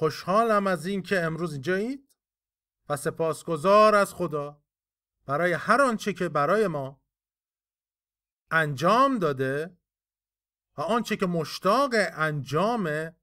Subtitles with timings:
[0.00, 2.16] خوشحالم از این که امروز اینجایید
[2.88, 4.62] و سپاسگزار از خدا
[5.26, 7.02] برای هر آنچه که برای ما
[8.50, 9.76] انجام داده
[10.76, 13.16] و آنچه که مشتاق انجامه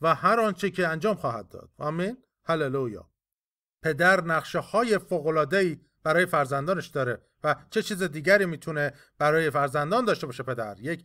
[0.00, 1.70] و هر آنچه که انجام خواهد داد.
[1.78, 2.24] آمین.
[2.44, 3.10] هللویا.
[3.82, 4.98] پدر نقشه های
[6.02, 11.04] برای فرزندانش داره و چه چیز دیگری می‌تونه برای فرزندان داشته باشه پدر؟ یک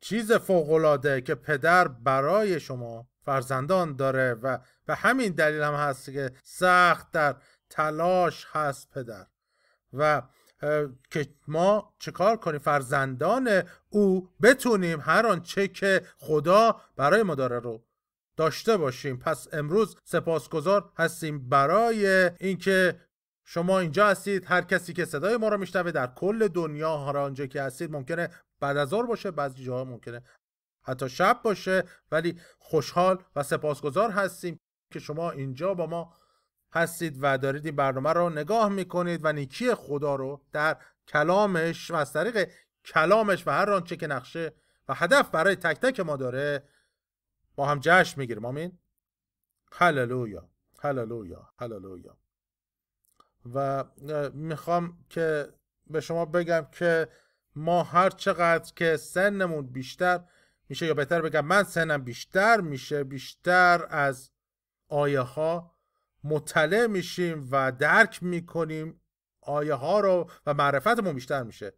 [0.00, 6.30] چیز فوقلاده که پدر برای شما فرزندان داره و به همین دلیل هم هست که
[6.42, 7.36] سخت در
[7.70, 9.26] تلاش هست پدر.
[9.92, 10.22] و
[11.10, 17.84] که ما چکار کنیم؟ فرزندان او بتونیم هر آنچه که خدا برای ما داره رو
[18.36, 19.18] داشته باشیم.
[19.18, 23.00] پس امروز سپاسگزار هستیم برای اینکه
[23.44, 24.44] شما اینجا هستید.
[24.44, 28.28] هر کسی که صدای ما رو میشنوه در کل دنیا هر آنجا که هستید ممکنه
[28.60, 30.22] بعد از باشه بعضی جاها ممکنه
[30.82, 34.60] حتی شب باشه ولی خوشحال و سپاسگزار هستیم
[34.92, 36.16] که شما اینجا با ما
[36.72, 40.76] هستید و دارید این برنامه رو نگاه می‌کنید و نیکی خدا رو در
[41.08, 42.50] کلامش و از طریق
[42.84, 44.52] کلامش و هر آنچه که نقشه
[44.88, 46.68] و هدف برای تک تک ما داره
[47.54, 48.44] با هم جشن می‌گیریم.
[48.44, 48.78] آمین.
[49.72, 50.48] هللویا.
[50.80, 51.52] هللویا.
[51.58, 52.16] هللویا.
[53.54, 53.84] و
[54.34, 55.48] می‌خوام که
[55.86, 57.08] به شما بگم که
[57.56, 60.24] ما هر چقدر که سنمون بیشتر
[60.70, 64.30] میشه یا بهتر بگم من سنم بیشتر میشه بیشتر از
[64.88, 65.74] آیه ها
[66.24, 69.00] مطلع میشیم و درک می‌کنیم
[69.40, 71.72] آیه ها رو و معرفتمون بیشتر میشه.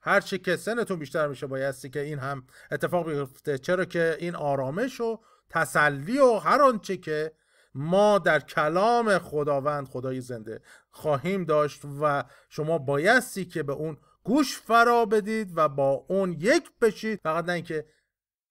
[0.00, 3.58] هرچی که سنتون بیشتر میشه بایستی که این هم اتفاق بیفته.
[3.58, 7.32] چرا که این آرامش و تسلی و هر آنچه که
[7.74, 14.58] ما در کلام خداوند خدای زنده خواهیم داشت و شما بایستی که به اون گوش
[14.58, 17.86] فرا بدید و با اون یک بشید فقط نه اینکه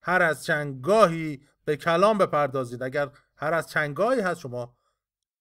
[0.03, 2.83] هر از چنگاهی به کلام بپردازید.
[2.83, 4.77] اگر هر از چنگاهی هست شما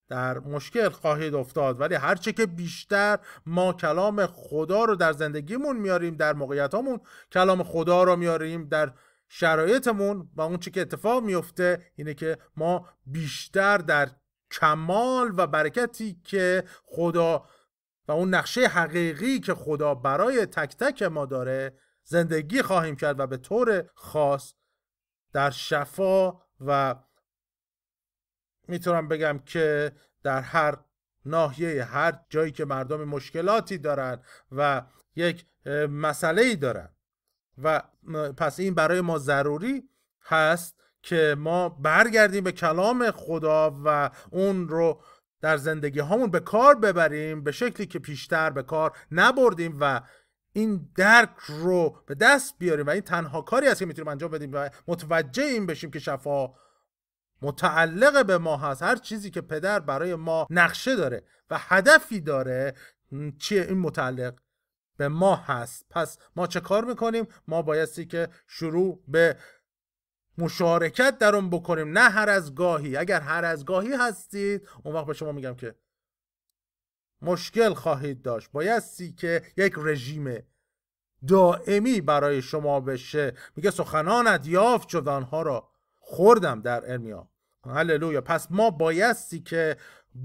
[0.08, 1.80] در مشکل خواهید افتاد.
[1.80, 7.00] ولی هرچه که بیشتر ما کلام خدا رو در زندگیمون میاریم در موقعیتامون
[7.32, 8.92] کلام خدا رو میاریم در
[9.28, 14.08] شرایطمون و اون چی که اتفاق میفته اینه که ما بیشتر در
[14.50, 17.46] کمال و برکتی که خدا
[18.08, 23.26] و اون نقشه حقیقی که خدا برای تک تک ما داره زندگی خواهیم کرد و
[23.26, 24.54] به طور خاص
[25.32, 26.94] در شفا و
[28.68, 29.92] می‌تونم بگم که
[30.22, 30.78] در هر
[31.24, 34.82] ناحیه هر جایی که مردم مشکلاتی دارن و
[35.16, 35.46] یک
[35.88, 36.88] مسئله ای دارن.
[37.58, 37.82] و
[38.36, 39.88] پس این برای ما ضروری
[40.22, 45.02] هست که ما برگردیم به کلام خدا و اون رو
[45.40, 50.00] در زندگی همون به کار ببریم به شکلی که پیشتر به کار نبردیم و
[50.52, 54.50] این درک رو به دست بیاریم و این تنها کاری است که می‌تونیم انجام بدیم
[54.52, 56.54] و متوجه این بشیم که شفا
[57.42, 58.82] متعلق به ما هست.
[58.82, 62.74] هر چیزی که پدر برای ما نقشه داره و هدفی داره
[63.38, 64.34] چیه؟ این متعلق
[64.96, 65.86] به ما هست.
[65.90, 69.36] پس ما چه کار می‌کنیم؟ ما بایستی که شروع به
[70.38, 71.98] مشارکت در اون بکنیم.
[71.98, 72.96] نه هر از گاهی.
[72.96, 75.74] اگر هر از گاهی هستید اون وقت به شما میگم که
[77.22, 78.52] مشکل خواهید داشت.
[78.52, 80.38] بایستی که یک رژیم
[81.28, 83.34] دائمی برای شما بشه.
[83.56, 85.68] میگه سخنانت یافت شد آنها را
[85.98, 87.28] خوردم در ارمیا.
[87.66, 88.20] هللویا.
[88.20, 89.76] پس ما بایستی که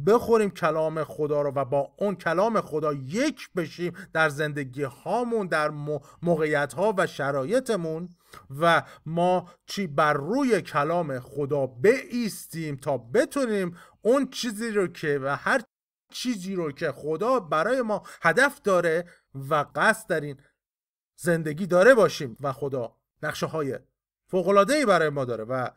[0.07, 5.69] بخوریم کلام خدا رو و با اون کلام خدا یک بشیم در زندگی هامون در
[6.21, 8.09] موقعیت ها و شرایطمون
[8.59, 15.35] و ما چی بر روی کلام خدا بیستیم تا بتونیم اون چیزی رو که و
[15.35, 15.61] هر
[16.09, 19.05] چیزی رو که خدا برای ما هدف داره
[19.49, 20.37] و قصد در این
[21.15, 23.79] زندگی داره باشیم و خدا نقشه های
[24.27, 25.69] فوق برای ما داره و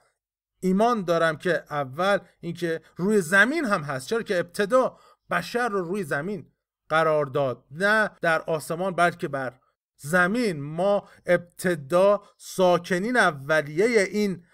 [0.61, 4.09] ایمان دارم که اول اینکه روی زمین هم هست.
[4.09, 4.99] چرا که ابتدا
[5.31, 6.53] بشر رو روی زمین
[6.89, 7.65] قرار داد.
[7.71, 9.61] نه در آسمان بلکه بر
[9.97, 10.61] زمین.
[10.61, 14.45] ما ابتدا ساکنین اولیه این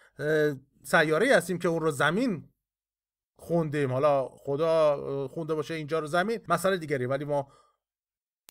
[0.82, 2.48] سیاره هستیم که اون رو زمین
[3.38, 3.92] خوندیم.
[3.92, 6.40] حالا خدا خونده باشه اینجا رو زمین.
[6.48, 7.52] مسئله دیگری ولی ما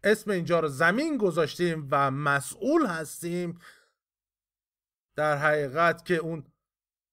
[0.04, 3.60] اسم اینجا رو زمین گذاشتیم و مسئول هستیم
[5.16, 6.44] در حقیقت که اون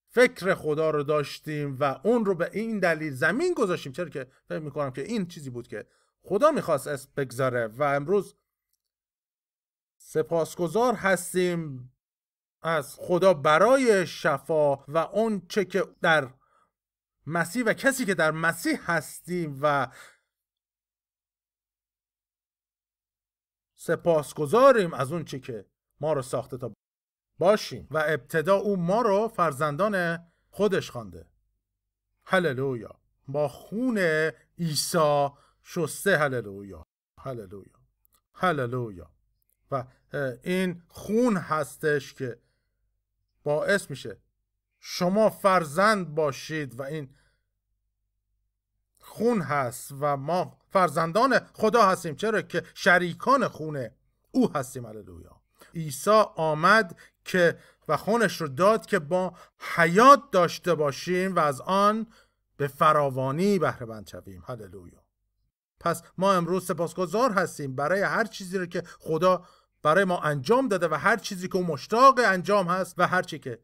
[0.08, 3.92] فکر خدا رو داشتیم و اون رو به این دلیل زمین گذاشتیم.
[3.92, 5.86] چرا که فکر می‌کنم که این چیزی بود که
[6.22, 8.36] خدا می‌خواست اسم بگذاره و امروز
[9.98, 11.92] سپاسگزار هستیم
[12.62, 16.30] از خدا برای شفا و اون چه که در
[17.26, 19.88] مسیح و کسی که در مسیح هستیم و
[23.74, 25.66] سپاسگزاریم از اون چه که
[26.00, 26.72] ما رو ساخته تا
[27.38, 27.88] باشیم.
[27.90, 31.26] و ابتدا او ما رو فرزندان خودش خوانده.
[32.24, 33.00] هللویا.
[33.28, 33.98] با خون
[34.58, 35.28] عیسی
[35.62, 36.18] شسته.
[36.18, 36.82] هللویا.
[37.20, 37.80] هللویا.
[38.34, 39.10] هللویا.
[39.70, 39.84] و
[40.42, 42.40] این خون هستش که
[43.42, 44.20] باعث میشه
[44.84, 47.14] شما فرزند باشید و این
[49.00, 52.14] خون هست و ما فرزندان خدا هستیم.
[52.14, 53.94] چرا که شریکان خونه
[54.30, 54.86] او هستیم.
[54.86, 55.40] هللویا.
[55.74, 57.58] عیسی آمد که
[57.88, 59.32] و خونش رو داد که با
[59.76, 62.06] حیات داشته باشیم و از آن
[62.56, 64.42] به فراوانی بهره مند شویم.
[64.46, 65.04] هللویا.
[65.80, 69.44] پس ما امروز سپاسگزار هستیم برای هر چیزی رو که خدا
[69.82, 73.38] برای ما انجام داده و هر چیزی که او مشتاق انجام هست و هر چی
[73.38, 73.58] که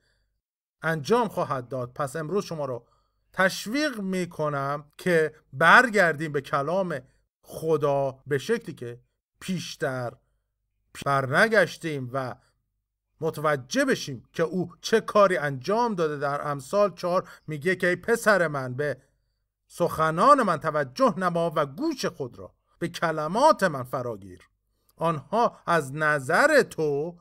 [0.82, 1.92] انجام خواهد داد.
[1.92, 2.86] پس امروز شما رو
[3.32, 7.00] تشویق می کنم که برگردیم به کلام
[7.42, 9.00] خدا به شکلی که
[9.40, 10.12] پیشتر
[11.04, 12.34] برنگشتیم و
[13.20, 17.28] متوجه بشیم که او چه کاری انجام داده در امثال چهار.
[17.46, 18.96] میگه که ای پسر من به
[19.66, 24.48] سخنان من توجه نما و گوش خود را به کلمات من فراگیر.
[24.96, 27.19] آنها از نظر تو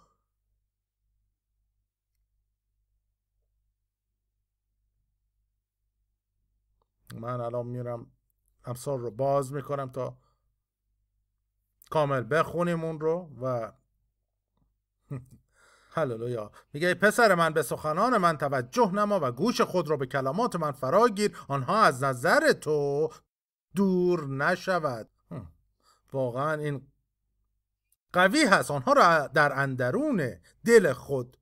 [7.19, 8.07] من الان میرم
[8.65, 10.17] امثال رو باز می‌کنم تا
[11.89, 13.71] کامل بخونیم اون رو و
[15.95, 16.51] هللویا.
[16.73, 20.71] میگه پسر من به سخنان من توجه نما و گوش خود را به کلمات من
[20.71, 21.37] فراگیر.
[21.47, 23.09] آنها از نظر تو
[23.75, 25.09] دور نشود.
[26.13, 26.87] واقعا این
[28.13, 28.71] قوی هست.
[28.71, 30.33] آنها را در اندرون
[30.65, 31.37] دل خود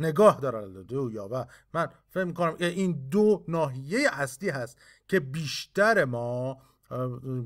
[0.00, 6.58] نگاه داره یا و من فکر می‌کنم این دو ناحیه اصلی هست که بیشتر ما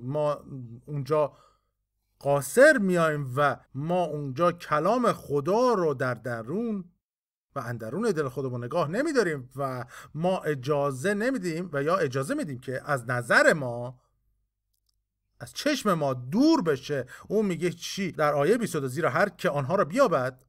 [0.02, 0.44] ما
[0.86, 1.32] اونجا
[2.18, 6.84] قاصر میایم و ما اونجا کلام خدا رو در درون
[7.54, 9.84] و اندرون دل خودمون نگاه نمیداریم و
[10.14, 14.00] ما اجازه نمیدیم و یا اجازه میدیم که از نظر ما
[15.40, 17.06] از چشم ما دور بشه.
[17.28, 20.44] اون میگه چی؟ در آیه 22 زیرا هر که آنها را بیابد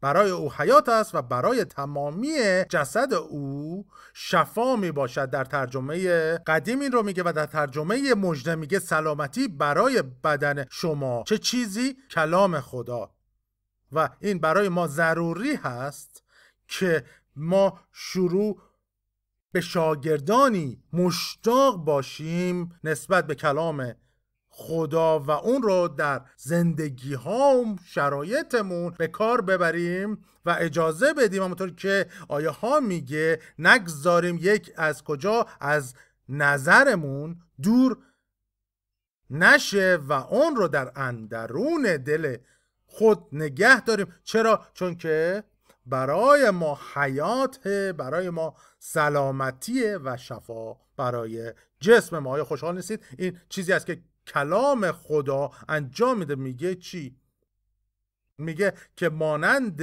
[0.00, 2.28] برای او حیات است و برای تمامی
[2.70, 5.30] جسد او شفا می باشد.
[5.30, 11.24] در ترجمه قدیم این رو میگه و در ترجمه مجده میگه سلامتی برای بدن شما.
[11.26, 13.10] چه چیزی؟ کلام خدا.
[13.92, 16.24] و این برای ما ضروری هست
[16.68, 17.04] که
[17.36, 18.62] ما شروع
[19.52, 23.94] به شاگردانی مشتاق باشیم نسبت به کلام
[24.58, 31.42] خدا و اون رو در زندگی ها و شرایطمون به کار ببریم و اجازه بدیم.
[31.42, 35.94] همونطور که آیه ها میگه نگذاریم یک از کجا؟ از
[36.28, 37.96] نظرمون دور
[39.30, 42.36] نشه و اون رو در اندرون دل
[42.86, 44.14] خود نگه داریم.
[44.24, 45.44] چرا؟ چون که
[45.86, 52.30] برای ما حیات برای ما سلامتیه و شفا برای جسم ما.
[52.30, 56.34] آیا خوشحال نیستید؟ این چیزی است که کلام خدا انجام میده.
[56.34, 57.16] میگه چی؟
[58.38, 59.82] میگه که مانند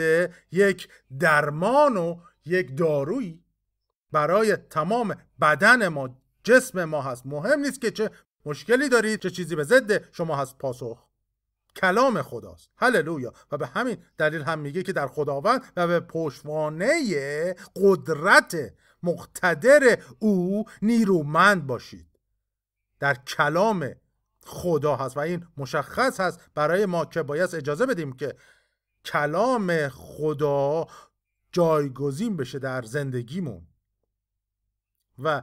[0.52, 3.44] یک درمان و یک دارویی
[4.12, 7.26] برای تمام بدن ما جسم ما هست.
[7.26, 8.12] مهم نیست که چه
[8.46, 10.58] مشکلی دارید چه چیزی به ضد شما هست.
[10.58, 11.08] پاسخ
[11.76, 12.70] کلام خداست.
[12.78, 13.34] هللویا.
[13.52, 18.74] و به همین دلیل هم میگه که در خداوند و به پشتوانه قدرت
[19.04, 22.20] مقتدر او نیرومند باشید.
[23.00, 23.90] در کلام
[24.46, 28.36] خدا هست و این مشخص هست برای ما که باید اجازه بدیم که
[29.06, 30.88] کلام خدا
[31.52, 33.68] جایگزین بشه در زندگیمون.
[35.20, 35.42] و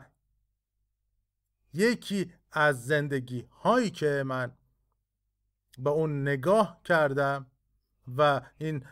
[1.73, 4.53] یکی از زندگی هایی که من
[5.79, 7.47] به اون نگاه کردم
[8.17, 8.85] و این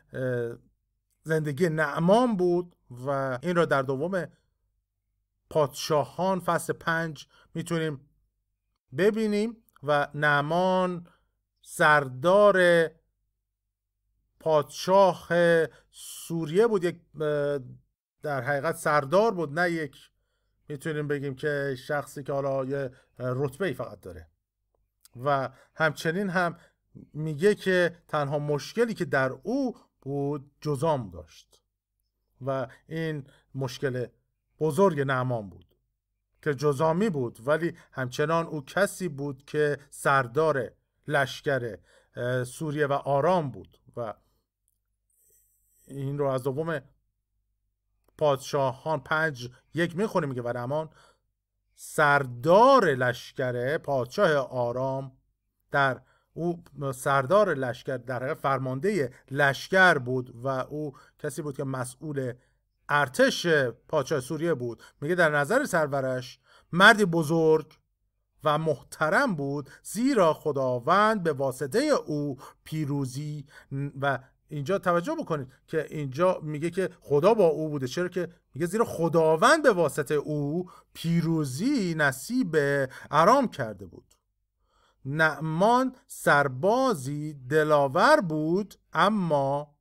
[1.23, 4.27] زندگی نعمان بود و این را در دوم
[5.50, 8.09] پادشاهان فصل پنج می‌تونیم
[8.97, 9.57] ببینیم.
[9.82, 11.06] و نعمان
[11.62, 12.88] سردار
[14.40, 15.28] پادشاه
[15.90, 17.00] سوریه بود یک
[18.23, 20.11] در حقیقت سردار بود نه یک
[20.68, 24.28] می‌تونیم بگیم که شخصی که حالا یه رتبه ای فقط داره.
[25.25, 26.58] و همچنین هم
[27.14, 31.62] میگه که تنها مشکلی که در او بود جزام داشت.
[32.40, 34.06] و این مشکل
[34.61, 35.67] بزرگ نعمان بود.
[36.42, 40.71] که جزامی بود ولی همچنان او کسی بود که سردار
[41.09, 41.78] لشکر
[42.45, 44.14] سوریه و آرام بود و
[45.87, 46.80] این رو از دوم
[48.18, 50.87] پادشاهان پنج یک می‌خونیم میگه و
[51.75, 55.12] سردار لشکر پادشاه آرام
[55.71, 56.00] در
[56.35, 56.64] او
[56.95, 62.33] سردار لشکر در فرمانده لشکر بود و او کسی بود که مسئول
[62.88, 63.47] ارتش
[63.88, 64.83] پادشاه سوریه بود.
[65.00, 66.38] میگه در نظر سرورش
[66.73, 67.78] مردی بزرگ
[68.45, 73.47] و محترم بود زیرا خداوند به واسطه او پیروزی
[74.00, 74.18] و
[74.49, 77.87] اینجا توجه بکنید که اینجا میگه که خدا با او بوده.
[77.87, 82.57] چرا که میگه زیرا خداوند به واسطه او پیروزی نصیب
[83.11, 84.04] ارام کرده بود.
[85.04, 89.77] نعمان سربازی دلاور بود اما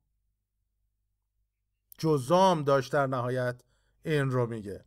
[1.98, 3.62] جزام داشت در نهایت
[4.04, 4.84] این رو میگه.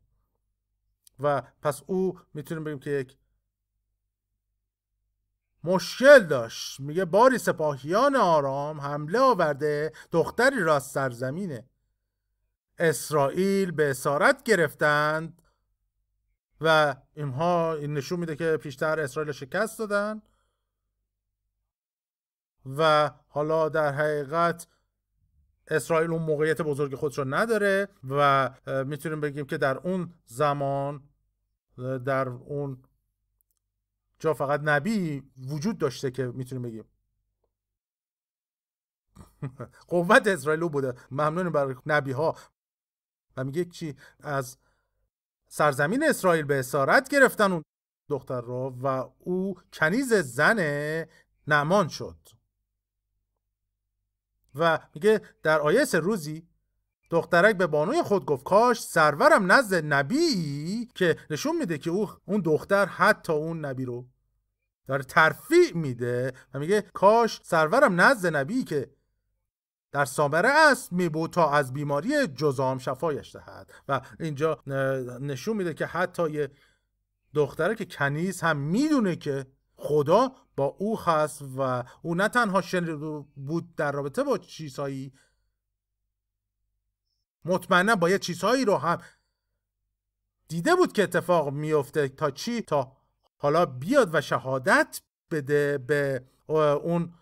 [1.20, 3.18] و پس او می‌تونیم بگیم که یک
[5.64, 6.80] مشکل داشت.
[6.80, 11.64] میگه باری سپاهیان آرام حمله آورده دختری را سرزمین
[12.78, 15.42] اسرائیل به اسارت گرفتند
[16.62, 20.22] و اینها این نشون میده که پیشتر اسرائیل شکست دادن.
[22.78, 24.68] و حالا در حقیقت
[25.72, 28.50] اسرائیل اون موقعیت بزرگ خودش رو نداره و
[28.86, 31.04] می‌تونیم بگیم که در اون زمان
[32.06, 32.84] در اون
[34.20, 36.86] جا فقط نبی وجود داشته که می‌تونیم بگیم.
[39.88, 40.94] قوت اسرائیل بوده.
[41.12, 42.36] ممنون برای نبی ها
[43.38, 44.58] و میگه چی؟ از
[45.48, 47.64] سرزمین اسرائیل به اسارت گرفتن اون
[48.10, 50.60] دختر رو و او کنیز زن
[51.48, 52.18] نعمان شد.
[54.56, 56.48] و میگه در آیه سه روزی
[57.10, 62.42] دخترک به بانوی خود گفت کاش سرورم نزد نبی که نشون میده که او اون
[62.42, 64.08] دختر حتی اون نبی رو
[64.88, 68.92] داره ترفیع میده و میگه کاش سرورم نزد نبی که
[69.92, 73.72] در سامره است می بود تا از بیماری جزام شفایش دهد.
[73.88, 74.64] و اینجا
[75.20, 76.52] نشون میده که حتی یه
[77.34, 79.46] دختره که کنیز هم می‌دونه که
[79.82, 82.96] خدا با او هست و او نه تنها شنیده
[83.36, 85.14] بود در رابطه با چیزهایی
[87.46, 89.02] مطمئنا با یه چیزهایی رو هم
[90.48, 92.98] دیده بود که اتفاق میفته تا چی؟ تا
[93.38, 97.14] حالا بیاد و شهادت بده به اون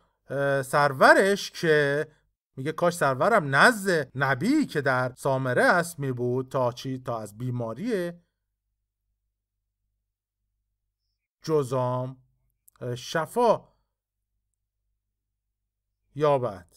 [0.61, 2.07] سرورش که
[2.55, 7.37] میگه کاش سرورم نزد نبی که در سامره است می بود تا چی؟ تا از
[7.37, 8.11] بیماری
[11.41, 12.17] جزام
[12.95, 13.67] شفا
[16.15, 16.67] یابد.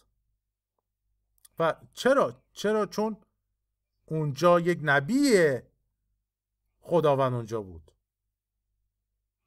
[1.58, 3.16] و چرا؟ چرا؟ چون
[4.04, 5.58] اونجا یک نبی
[6.80, 7.92] خداوند اونجا بود.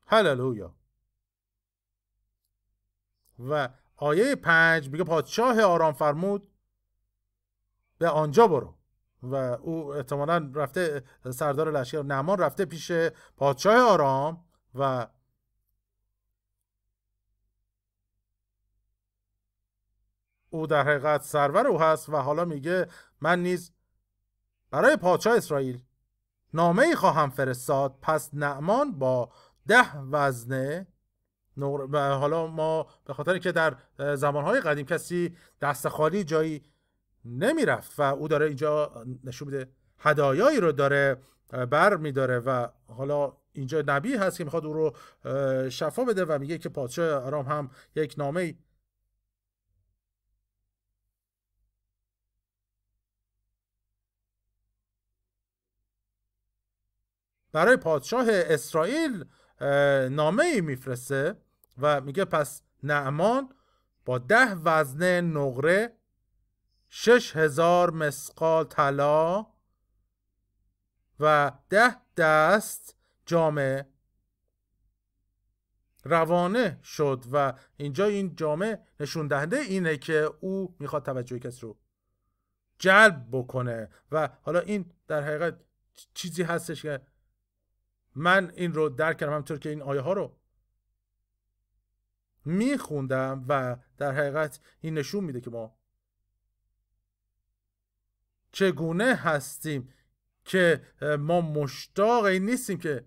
[0.07, 0.75] هللویا.
[3.39, 6.51] و آیه پنج میگه پادشاه آرام فرمود
[7.97, 8.75] به آنجا برو.
[9.23, 12.91] و او احتمالا رفته سردار لشکر نعمان رفته پیش
[13.37, 14.45] پادشاه آرام
[14.75, 15.07] و
[20.55, 22.87] او در حقیقت سرور او هست و حالا میگه
[23.21, 23.71] من نیز
[24.71, 25.81] برای پادشاه اسرائیل
[26.53, 27.95] نامه ای خواهم فرستاد.
[28.01, 29.29] پس نعمان با
[29.67, 30.87] ده وزنه
[31.91, 33.75] و حالا ما به خاطر که در
[34.15, 36.63] زمانهای قدیم کسی دست خالی جایی
[37.25, 39.69] نمی‌رفت و او داره اینجا نشون میده
[39.99, 41.17] هدایایی رو داره
[41.69, 44.93] بر میداره و حالا اینجا نبی هست که می‌خواد او رو
[45.69, 48.55] شفا بده و میگه که پادشاه آرام هم یک نامه
[57.55, 59.25] برای پادشاه اسرائیل
[60.09, 61.35] نامه ای میفرسته
[61.77, 63.49] و میگه پس نعمان
[64.05, 65.97] با ده وزنه نقره
[66.89, 69.45] شش هزار مسقال طلا
[71.19, 72.95] و ده دست
[73.25, 73.89] جامعه
[76.03, 81.77] روانه شد و اینجا این جامعه نشون دهنده اینه که او می‌خواد توجه کسی رو
[82.79, 85.59] جلب بکنه و حالا این در حقیقت
[86.13, 87.01] چیزی هستش که
[88.15, 90.37] من این رو درک کردم همطور که این آیه ها رو
[92.45, 95.77] میخوندم و در حقیقت این نشون میده که ما
[98.51, 99.93] چگونه هستیم
[100.45, 100.81] که
[101.19, 103.05] ما مشتاق این نیستیم که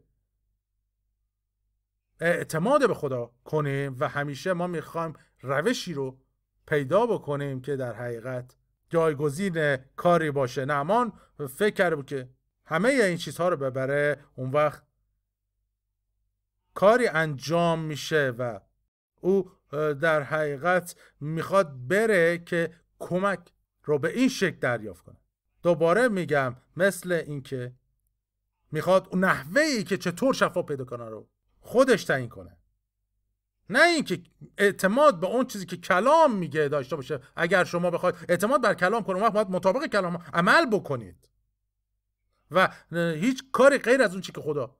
[2.20, 6.20] اعتماد به خدا کنیم و همیشه ما می‌خوایم روشی رو
[6.66, 8.56] پیدا بکنیم که در حقیقت
[8.90, 10.64] جایگزین کاری باشه.
[10.64, 11.12] نعمان
[11.56, 12.28] فکر کرده بود که
[12.64, 14.88] همه این چیزها رو ببره اون وقت
[16.78, 18.61] کاری انجام میشه و
[19.20, 19.50] او
[20.00, 23.40] در حقیقت می‌خواد بره که کمک
[23.85, 25.16] رو به این شکل دریافت کنه.
[25.62, 27.73] دوباره میگم مثل اینکه
[28.73, 31.28] می‌خواد اون نحوه ای که چطور شفا پیدا کنه رو
[31.61, 32.56] خودش تعیین کنه.
[33.70, 34.23] نه اینکه
[34.58, 37.20] اعتماد به اون چیزی که کلام میگه داشته باشه.
[37.37, 41.28] اگر شما بخواید اعتماد بر کلام کنید وقت باید مطابق کلام عمل بکنید.
[42.50, 44.77] و هیچ کاری غیر از اون چی که خدا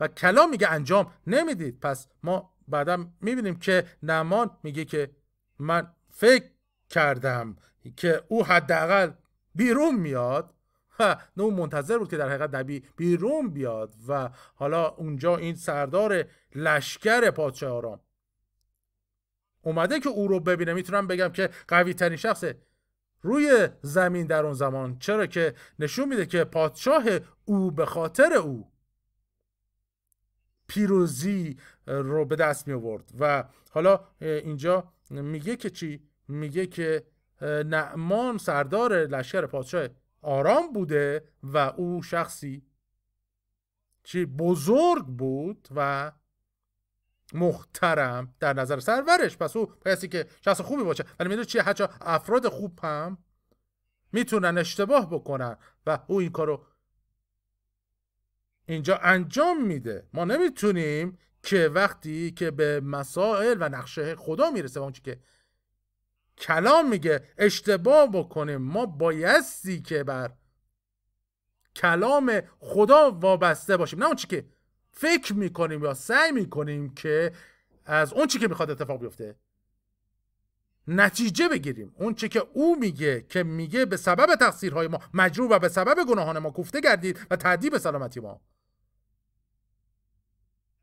[0.00, 1.80] و کلام میگه انجام نمی‌دید.
[1.80, 5.10] پس ما بعدا می‌بینیم که نمان میگه که
[5.58, 6.44] من فکر
[6.88, 7.56] کردم
[7.96, 9.10] که او حداقل
[9.54, 10.54] بیرون میاد.
[10.98, 16.24] و اون منتظر بود که در حقیقت نبی بیرون بیاد و حالا اونجا این سردار
[16.54, 18.00] لشکر پادشاه آرام
[19.62, 20.72] اومده که او رو ببینه.
[20.72, 22.44] می‌تونم بگم که قوی ترین شخص
[23.22, 24.98] روی زمین در اون زمان.
[24.98, 27.04] چرا که نشون میده که پادشاه
[27.44, 28.69] او به خاطر او
[30.70, 37.06] پیروزی رو به دست می آورد و حالا اینجا میگه که چی؟ میگه که
[37.66, 39.88] نعمان سردار لشکر پادشاه
[40.22, 42.62] آرام بوده و او شخصی
[44.02, 46.12] چی؟ بزرگ بود و
[47.34, 49.36] محترم در نظر سرورش.
[49.36, 51.04] پس او کسی که شخص خوبی باشه.
[51.20, 53.18] ولی می‌دونی چیه؟ حتی افراد خوب هم
[54.12, 56.66] می‌تونن اشتباه بکنن و او این کارو
[58.70, 60.06] اینجا انجام میده.
[60.12, 65.18] ما نمی‌تونیم که وقتی که به مسائل و نقشه خدا می‌رسه اون که
[66.38, 70.30] کلام میگه اشتباه بکنیم ما بایستی که بر
[71.76, 73.98] کلام خدا وابسته باشیم.
[73.98, 74.44] نه اون چی که
[74.92, 77.32] فکر می‌کنیم یا سعی می‌کنیم که
[77.86, 79.34] از اون چی که می‌خواد اتفاق بیفته
[80.88, 81.94] نتیجه بگیریم.
[81.98, 86.04] اون چی که او میگه که میگه به سبب تقصیرهای ما مجروب و به سبب
[86.08, 88.40] گناهان ما کوفته گردید و تعدیب سلامتی ما.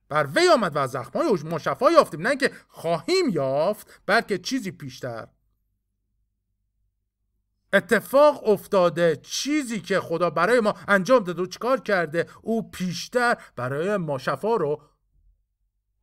[0.10, 2.22] بر وی آمد و از زخمای ما شفا یافتیم.
[2.22, 5.28] نه اینکه خواهیم یافت بلکه چیزی پیشتر.
[7.74, 9.16] اتفاق افتاده.
[9.16, 14.56] چیزی که خدا برای ما انجام داده و چیکار کرده؟ او پیشتر برای ما شفا
[14.56, 14.82] رو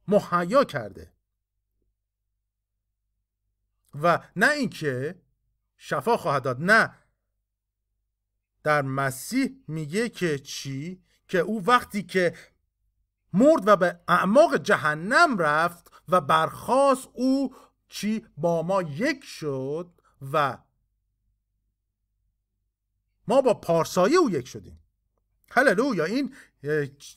[0.09, 1.13] مهیا کرده.
[4.03, 5.23] و نه اینکه
[5.77, 6.95] شفا خواهد داد نه.
[8.63, 12.35] در مسیح میگه که چی؟ که او وقتی که
[13.35, 17.55] مرد و به اعماق جهنم رفت و برخواست او
[17.89, 19.91] چی با ما یک شد
[20.33, 20.59] و
[23.29, 24.81] ما با پارسایه او یک شدیم.
[25.51, 26.05] هللویا!
[26.05, 26.35] این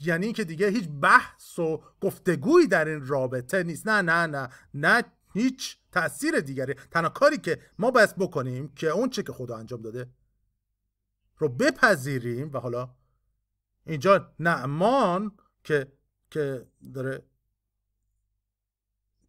[0.01, 3.87] یعنی که دیگه هیچ بحث و گفتگویی در این رابطه نیست.
[3.87, 6.73] نه نه نه نه هیچ تاثیر دیگری.
[6.73, 10.09] تنها کاری که ما باید بکنیم که اون چه که خدا انجام داده
[11.37, 12.89] رو بپذیریم و حالا
[13.85, 15.31] اینجا نعمان
[15.63, 15.96] که
[16.29, 17.23] که داره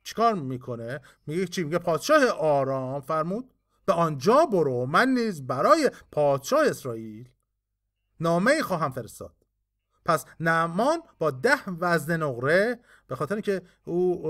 [0.03, 3.55] چیکار می‌کنه؟ میگه چی؟ میگه پادشاه آرام فرمود
[3.87, 7.29] به آنجا برو من نیز برای پادشاه اسرائیل
[8.21, 9.35] نامه خواهم فرستاد.
[10.05, 14.23] پس نعمان با ده وزن نقره به خاطر اینکه او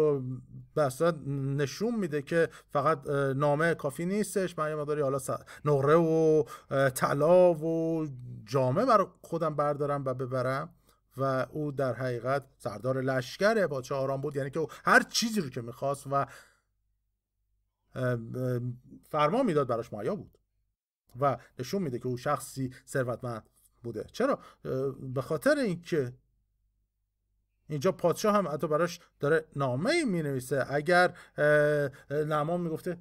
[0.77, 5.19] بسا نشون میده که فقط نامه کافی نیستش من یه مداری حالا
[5.65, 6.45] نقره و
[6.95, 8.07] طلا و
[8.45, 10.75] جامعه برای خودم بردارم و ببرم.
[11.19, 14.37] و او در حقیقت سردار لشکر پادشاه آرام بود.
[14.37, 16.27] یعنی که او هر چیزی رو که می‌خواست و
[19.03, 20.39] فرمان می‌داد براش مایا بود.
[21.21, 23.51] و نشون میده که او شخصی ثروتمند
[23.83, 24.05] بوده.
[24.13, 24.39] چرا؟
[25.15, 26.13] به خاطر اینکه
[27.69, 31.17] اینجا پادشاه هم حتی براش داره نامه می نویسه اگر
[32.11, 32.99] نعمان می‌گفته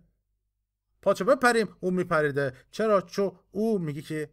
[1.02, 1.76] پادشاه بپریم.
[1.80, 2.54] او میپریده.
[2.72, 4.30] چرا؟ چون او میگه که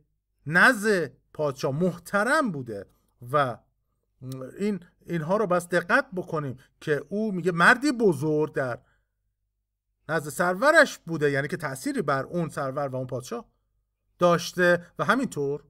[0.47, 2.87] نزد پادشاه محترم بوده
[3.33, 3.59] و
[4.59, 8.79] این اینها رو بس دقت بکنیم که او میگه مردی بزرگ در
[10.09, 13.45] نزد سرورش بوده یعنی که تأثیری بر اون سرور و اون پادشاه
[14.19, 15.65] داشته و همینطور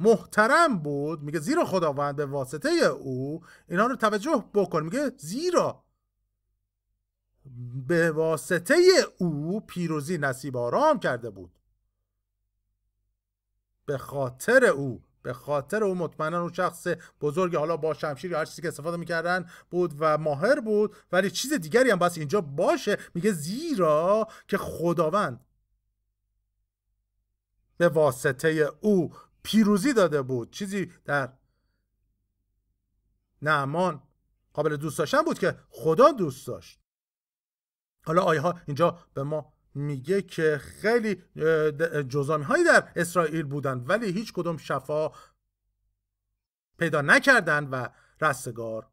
[0.00, 1.22] محترم بود.
[1.22, 4.82] میگه زیرا خداوند به واسطه او اینا رو توجه بکن.
[4.82, 5.84] میگه زیرا
[7.86, 8.76] به واسطه
[9.18, 11.58] او پیروزی نصیب آرام کرده بود.
[13.86, 15.05] به خاطر او.
[15.26, 16.86] به خاطر او مطمئنا اون شخص
[17.20, 21.30] بزرگ حالا با شمشیر یا هر چیزی که استفاده می‌کردن بود و ماهر بود ولی
[21.30, 25.44] چیز دیگری هم بس اینجا باشه میگه زیرا که خداوند
[27.76, 29.12] به واسطه او
[29.42, 30.50] پیروزی داده بود.
[30.50, 31.32] چیزی در
[33.42, 34.02] نعمان
[34.52, 36.80] قابل دوست داشتن بود که خدا دوست داشت.
[38.04, 41.14] حالا آیه ها اینجا به ما میگه که خیلی
[42.08, 45.12] جزامی هایی در اسرائیل بودند ولی هیچ کدوم شفا
[46.78, 47.88] پیدا نکردن و
[48.20, 48.90] رستگار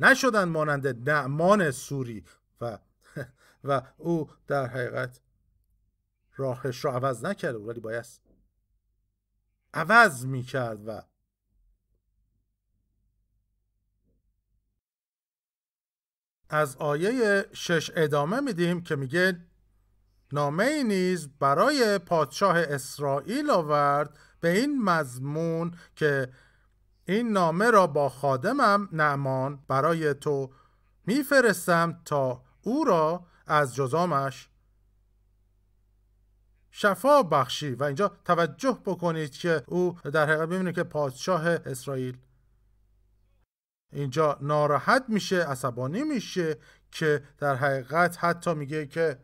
[0.00, 2.24] نشدن مانند نعمان سوری
[2.60, 2.78] و
[3.64, 5.20] و او در حقیقت
[6.36, 8.06] راهش را عوض نکرده ولی باید
[9.74, 11.02] عوض می‌کرد و
[16.50, 19.40] از آیه شش ادامه میدیم که میگه
[20.32, 26.28] نامه ای نیز برای پادشاه اسرائیل آورد به این مضمون که
[27.04, 30.50] این نامه را با خادمم نعمان برای تو
[31.06, 34.48] میفرستم تا او را از جزامش
[36.70, 37.74] شفا بخشی.
[37.74, 42.16] و اینجا توجه بکنید که او در حقیقت ببینید که پادشاه اسرائیل
[43.92, 46.58] اینجا ناراحت میشه عصبانی میشه
[46.90, 49.18] که در حقیقت حتی میگه که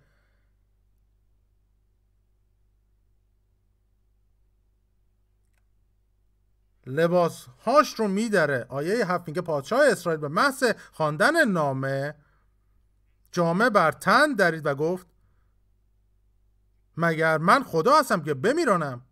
[6.86, 8.66] لباس هاش رو میدره.
[8.68, 12.14] آیه هفت میگه پادشاه اسرائیل به محض خواندن نامه
[13.32, 15.06] جامعه بر تن درید و گفت
[16.96, 19.02] مگر من خدا هستم که بمیرانم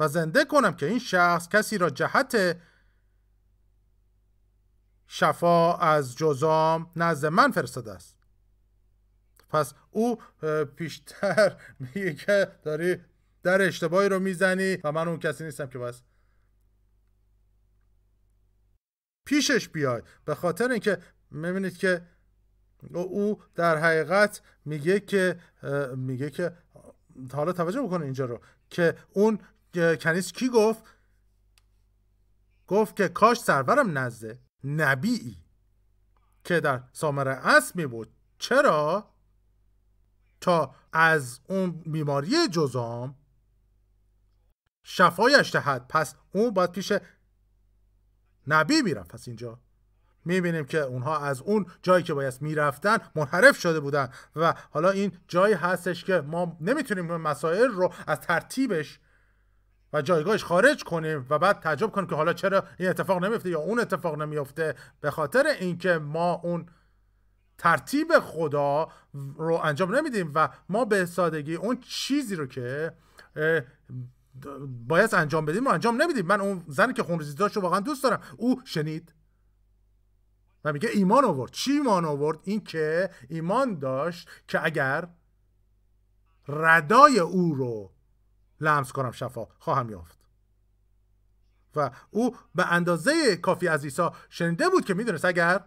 [0.00, 2.56] و زنده کنم که این شخص کسی را جهت
[5.12, 8.16] شفا از جزام نزد من فرستاده است.
[9.48, 10.22] پس او
[10.76, 12.96] پیشتر میگه که داری
[13.42, 16.02] در اشتباهی رو می‌زنی و من اون کسی نیستم که بس
[19.26, 20.02] پیشش بیای.
[20.24, 20.98] به خاطر اینکه
[21.30, 22.02] می‌بینید که
[22.92, 25.40] او در حقیقت میگه که
[25.96, 26.52] میگه که
[27.32, 28.40] حالا توجه بکنه اینجا رو.
[28.70, 29.38] که اون
[29.74, 30.82] کنیس کی گفت؟
[32.66, 34.49] گفت که کاش سرورم نزده.
[34.64, 35.36] نبیی
[36.44, 38.12] که در سامره اسمی بود.
[38.38, 39.10] چرا؟
[40.40, 43.14] تا از اون بیماری جزام
[44.82, 45.88] شفایش دهد.
[45.88, 46.92] پس اون باید پیش
[48.46, 49.60] نبی میرم پس اینجا
[50.24, 54.08] می‌بینیم که اونها از اون جایی که باید می‌رفتن منحرف شده بودن.
[54.36, 59.00] و حالا این جایی هستش که ما نمی‌تونیم مسائل رو از ترتیبش
[59.92, 63.60] و جایگاهش خارج کنیم و بعد تعجب کنیم که حالا چرا این اتفاق نمیفته یا
[63.60, 64.74] اون اتفاق نمیفته.
[65.00, 66.66] به خاطر اینکه ما اون
[67.58, 68.88] ترتیب خدا
[69.36, 72.92] رو انجام نمیدیم و ما به سادگی اون چیزی رو که
[74.88, 76.26] باید انجام بدیم رو انجام نمیدیم.
[76.26, 78.20] من اون زنی که خونریزی داشت رو واقعا دوست دارم.
[78.36, 79.14] او شنید.
[80.64, 81.50] و میگه ایمان آورد.
[81.50, 85.08] چی ایمان آورد؟ این که ایمان داشت که اگر
[86.48, 87.92] ردای او رو
[88.60, 89.44] لمس کنم شفا.
[89.58, 90.18] خواهم یافت.
[91.76, 95.64] و او به اندازه کافی از عیسی شنیده بود که می‌دونست اگر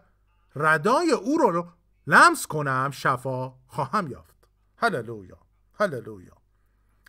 [0.56, 1.68] ردای او رو
[2.08, 4.36] لمس کنم شفا خواهم یافت.
[4.78, 5.38] هللویا.
[5.74, 6.38] هللویا.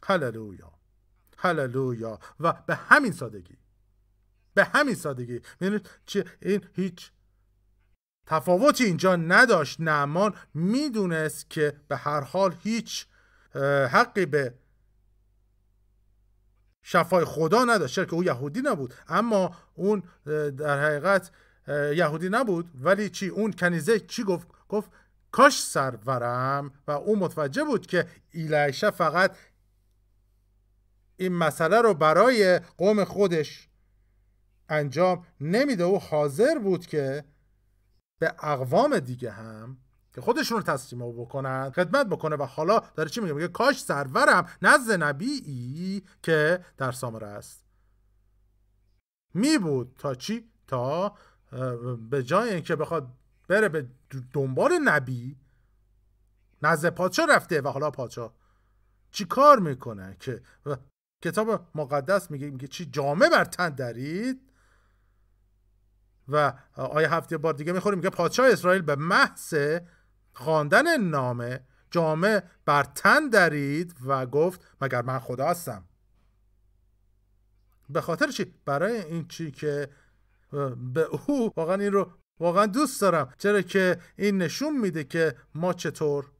[0.03, 0.73] هللویا.
[1.39, 2.19] هللویا.
[2.41, 3.59] و به همین سادگی.
[4.55, 5.41] به همین سادگی.
[5.61, 7.11] می‌دونید چه؟ این هیچ
[8.27, 9.81] تفاوتی اینجا نداشت.
[9.81, 13.07] نعمان می‌دونست که به هر حال هیچ
[13.91, 14.55] حقی به
[16.87, 17.95] شفای خدا نداشت.
[17.95, 18.95] چرا که او یهودی نبود.
[19.09, 20.03] اما اون
[20.51, 21.31] در حقیقت
[21.69, 22.71] یهودی نبود.
[22.83, 24.91] ولی چی؟ اون کنیزه چی گفت؟ گفت
[25.31, 26.73] کاش سرورم.
[26.87, 29.37] و او متوجه بود که ایلیشه فقط
[31.17, 33.69] این مسئله رو برای قوم خودش
[34.69, 35.85] انجام نمیده.
[35.85, 37.25] او حاضر بود که
[38.19, 39.79] به اقوام دیگه هم
[40.15, 44.49] که خودشون رو تسلیم بکنن خدمت بکنه و حالا داره چی میگه؟ میگه کاش سرورم
[44.63, 47.65] نزد نبیی که در سامره است.
[49.35, 51.15] می بود تا چی؟ تا
[52.11, 53.09] به جای اینکه بخواد
[53.49, 53.89] بره به
[54.33, 55.37] دنبال نبی
[56.63, 58.35] نزد پادشاه رفته و حالا پادشاه
[59.11, 60.43] چی کار می‌کنه؟ که
[61.25, 64.41] کتاب مقدس میگه میگه چی؟ جامعه بر تن درید.
[66.29, 69.55] و آیه هفته بار دیگه می‌خوریم میگه پادشاه اسرائیل به محض
[70.35, 75.85] خواندن نامه جامعه بر تن درید و گفت مگر من خدا هستم؟
[77.91, 79.89] به خاطر چی؟ برای این چی که
[80.95, 83.33] به او واقعا این رو واقعا دوست دارم.
[83.39, 86.31] چرا که این نشون میده که ما چطور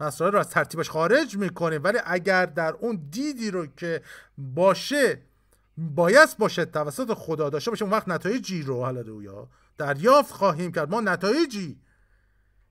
[0.00, 1.84] مسائل رو از ترتیبش خارج می‌کنیم.
[1.84, 4.02] ولی اگر در اون دیدی رو که
[4.38, 5.22] باشه
[5.78, 10.90] باید باشه توسط خدا داشته باشه اون وقت نتایجی رو هللویا دریافت خواهیم کرد.
[10.90, 11.80] ما نتایجی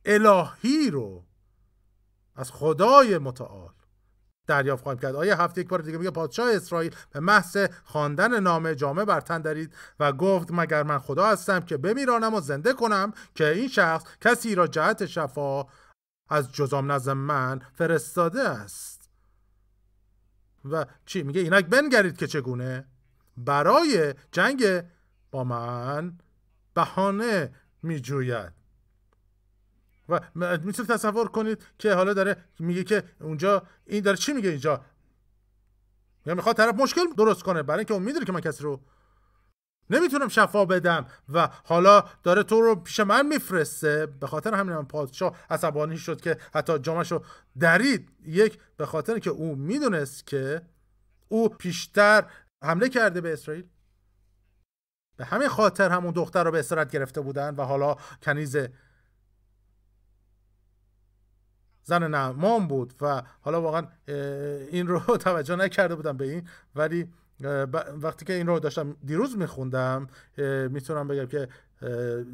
[0.06, 1.26] الهی رو
[2.36, 3.74] از خدای متعال
[4.48, 5.16] دریافت خواهیم کرد.
[5.16, 9.42] آیه هفته یک بار دیگه میگه پادشاه اسرائیل به محض خواندن نامه جامعه بر تن
[9.42, 14.04] درید و گفت مگر من خدا هستم که بمیرانم و زنده کنم که این شخص
[14.22, 15.66] کسی را جهت شفا
[16.30, 19.10] از جزام نزد من فرستاده است؟
[20.66, 22.88] و چی؟ میگه اینک بنگرید که چگونه؟
[23.38, 24.84] برای جنگ
[25.32, 26.18] با من
[26.74, 28.54] بهانه میجوید.
[30.10, 34.86] و می‌تونید تصور کنید که حالا داره میگه که اونجا این داره چی میگه اینجا؟
[36.26, 38.82] یا می‌خواد طرف مشکل درست کنه برای اینکه اون می‌دونه که من کسی رو
[39.90, 41.06] نمی‌تونم شفا بدم.
[41.34, 44.06] و حالا داره تو رو پیش من میفرسته.
[44.06, 47.24] به خاطر همین من پادشاه عصبانی شد که حتی جامش رو
[47.60, 48.10] درید.
[48.26, 50.62] یک به خاطر که او می‌دونست که
[51.28, 52.26] او پیشتر
[52.64, 53.68] حمله کرده به اسرائیل.
[55.18, 58.58] به همین خاطر همون دختر رو به اسارت گرفته بودن و حالا کنیز
[61.84, 63.88] زن نعمان بود و حالا واقعا
[64.72, 66.48] این رو توجه نکرده بودم به این.
[66.76, 67.08] ولی
[68.02, 70.08] وقتی که این رو داشتم دیروز میخوندم
[70.70, 71.48] می‌تونم بگم که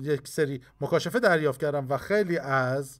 [0.01, 2.99] یک سری مکاشفه دریافت کردم و خیلی از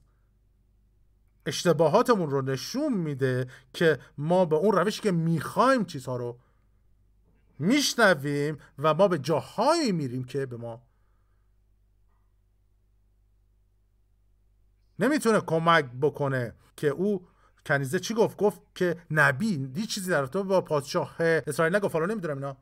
[1.46, 6.38] اشتباهاتمون رو نشون میده که ما به اون روشی که می‌خوایم چیزها رو
[7.60, 10.82] میشنویم و ما به جاهایی میریم که به ما
[14.98, 16.54] نمی‌تونه کمک بکنه.
[16.76, 17.28] که او
[17.66, 21.94] کنیزه چی گفت؟ گفت که نبی دی چیزی در تو با پادشاه اسرائیل نگفت.
[21.94, 22.56] حالا نمی‌دونم اینا.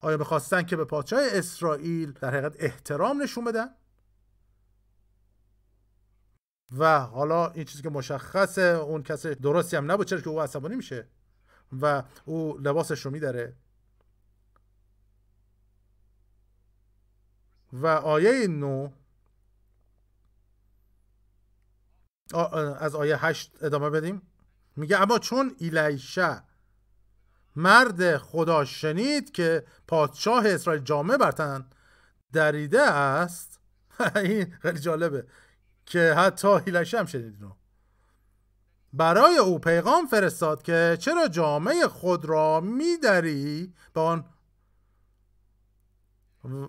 [0.00, 3.68] آیا می‌خواستن که به پادشاه اسرائیل در حقیقت احترام نشون بدن؟
[6.78, 10.06] و حالا این چیزی که مشخصه اون کسی درستی هم نبود.
[10.06, 11.08] چرا که او عصبانی میشه
[11.80, 13.56] و او لباسش رو میداره
[17.72, 18.88] و آیه نو
[22.80, 24.22] از آیه هشت ادامه بدیم.
[24.76, 26.42] میگه اما چون ایلیشه
[27.56, 31.66] مرد خدا شنید که پادشاه اسرائیل جامعه برتن
[32.32, 33.60] دریده است
[34.16, 35.26] این خیلی جالبه
[35.86, 37.52] که حتی ایلیشه هم شنید اینو.
[38.92, 44.24] برای او پیغام فرستاد که چرا جامعه خود را میدری؟ به آن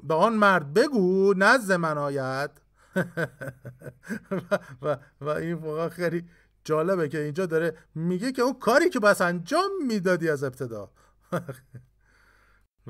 [0.04, 2.52] به آن مرد بگو نزد من آید.
[4.82, 6.26] و, و, این واقعا خیلی
[6.64, 10.92] جالبه که اینجا داره میگه که اون کاری که بس انجام می‌دادی از ابتدا.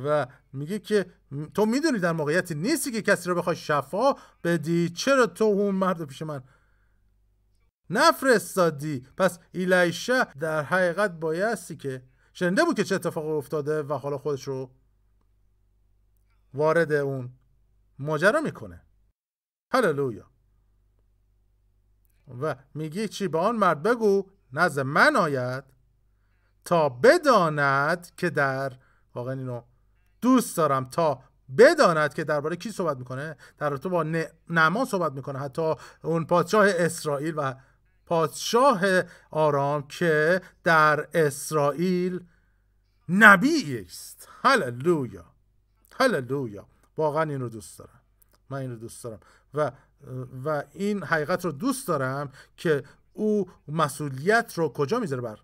[0.05, 1.05] و میگه که
[1.53, 4.13] تو می‌دونی در موقعیتی نیستی که کسی رو بخوای شفا
[4.43, 6.43] بدی؟ چرا تو اون مرد پیش من
[7.89, 14.17] نفرستادی؟ پس ایلیشه در حقیقت بایستی که شنده بود که چه اتفاق افتاده و حالا
[14.17, 14.71] خودش رو
[16.53, 17.33] وارد اون
[17.99, 18.81] ماجرا می‌کنه.
[19.73, 20.31] هللویا.
[22.41, 25.63] و میگی چی؟ به آن مرد بگو نزد من آید
[26.65, 28.73] تا بداند که در
[29.15, 29.61] واقعا اینو
[30.21, 31.23] دوست دارم تا
[31.57, 34.03] بداند که درباره کی صحبت می‌کنه؟ در تو با
[34.49, 37.55] نعمان صحبت می‌کنه حتی اون پادشاه اسرائیل و
[38.05, 38.81] پادشاه
[39.31, 42.25] آرام که در اسرائیل
[43.09, 44.29] نبی است.
[44.41, 45.30] هللویا.
[46.01, 48.01] هللویا واقعا این رو دوست دارم.
[48.49, 49.19] من این رو دوست دارم.
[49.53, 49.71] و
[50.45, 52.83] و این حقیقت رو دوست دارم که
[53.13, 55.39] او مسئولیت رو کجا می‌ذاره بر؟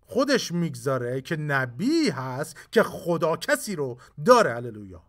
[0.00, 4.54] خودش می‌گذاره که نبی هست که خدا کسی رو داره.
[4.54, 5.02] هللویا.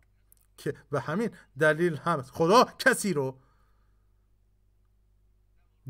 [0.58, 3.40] که به همین دلیل هم خدا کسی رو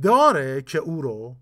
[0.02, 1.36] داره که او رو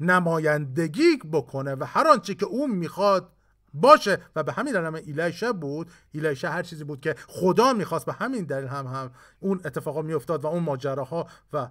[0.00, 3.32] نمایندگی بکنه و هر آنچه که او می‌خواد
[3.74, 4.18] باشه.
[4.36, 5.90] و به همین دلیل ایلیشه بود.
[6.12, 8.06] ایلیشه هر چیزی بود که خدا می‌خواست.
[8.06, 11.68] به همین دلیل هم هم اون اتفاقا میافتاد و اون ماجراها و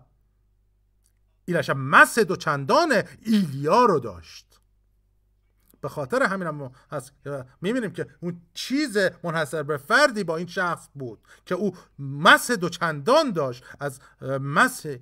[1.46, 4.60] ایلیشه مسد و چندان ایلیا رو داشت.
[5.82, 7.14] به خاطر همین هم هست
[7.62, 12.70] می‌بینیم که اون چیز منحصر به فردی با این شخص بود که او مسد و
[12.70, 14.00] چندان داشت از
[14.42, 14.96] مسح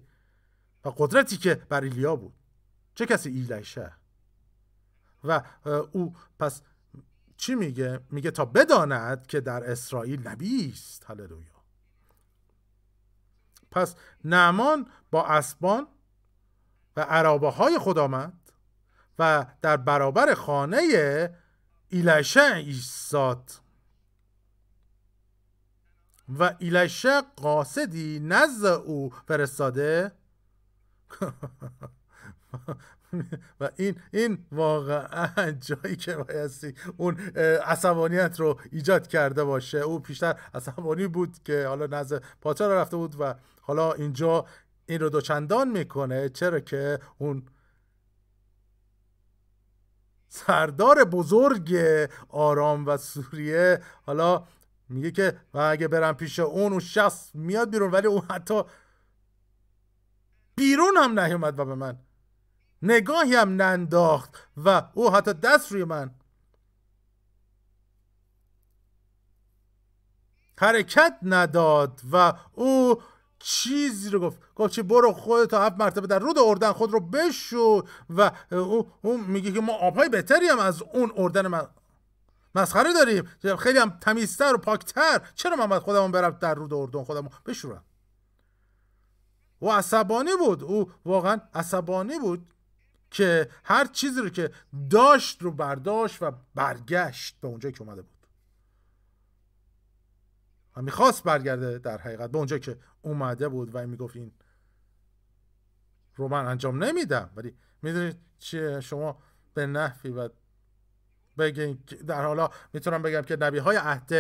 [0.86, 2.34] و قدرتی که بر ایلیا بود.
[2.96, 3.94] چه کسی؟ ایلیشه.
[5.24, 5.42] و
[5.92, 6.62] او پس
[7.40, 11.64] چی میگه؟ میگه تا بداند که در اسرائیل نبی است هللویا.
[13.72, 15.88] پس نعمان با اسبان
[16.96, 18.34] و عرابه های خود آمد
[19.20, 21.30] و در برابر خانه
[21.90, 23.52] ایلشه ایستاد
[26.30, 30.12] و ایلشه قاصدی نزد او فرستاده.
[33.60, 37.18] و این این واقعا جایی که بایستی اون
[37.66, 39.78] عصبانیت رو ایجاد کرده باشه.
[39.78, 44.46] او پیشتر عصبانی بود که حالا نزد رو رفته بود و حالا اینجا
[44.86, 46.30] این رو دوچندان می‌کنه.
[46.30, 47.44] چرا که اون
[50.28, 51.76] سردار بزرگ
[52.30, 54.44] آرام و سوریه حالا
[54.90, 58.64] میگه که و اگه برم پیش اون اون شخص میاد بیرون ولی اون حتی
[60.56, 61.98] بیرون هم نیومد و به من
[62.82, 66.12] نگاهی هم ننداخت و او حتی دست روی من.
[70.60, 73.02] حرکت نداد و او
[73.40, 74.40] چیزی رو گفت.
[74.56, 79.18] گفت چی برو خودتو هفت مرتبه در رود اردن خود رو بشو و او, او
[79.18, 81.68] میگه که ما آبهای بهتری هم از اون اردن من
[82.56, 83.58] مسخره داریم.
[83.58, 85.22] خیلی هم تمیزتر و پاکتر.
[85.36, 87.84] چرا من باید خودمون برم در رود اردن خودمون؟ بشورم.
[89.62, 90.64] و عصبانی بود.
[90.64, 92.48] او واقعا عصبانی بود.
[93.12, 94.52] که هر چیزی رو که
[94.90, 98.28] داشت رو برداشت و برگشت به اونجایی که اومده بود.
[100.76, 104.32] و می‌خواست برگرده در حقیقت به اونجا که اومده بود و می‌گفت این
[106.16, 107.30] رو من انجام نمیدم.
[107.36, 109.18] ولی می‌دونید چیه؟ شما
[109.54, 110.30] به نحوی و
[111.38, 114.14] بگین در حالا می‌تونم بگم که نبی های عهد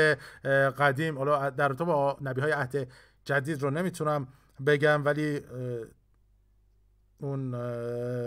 [0.71, 2.91] قدیم حالا در تو با نبی های عهد
[3.25, 4.27] جدید رو نمی‌تونم
[4.65, 5.41] بگم ولی
[7.19, 7.55] اون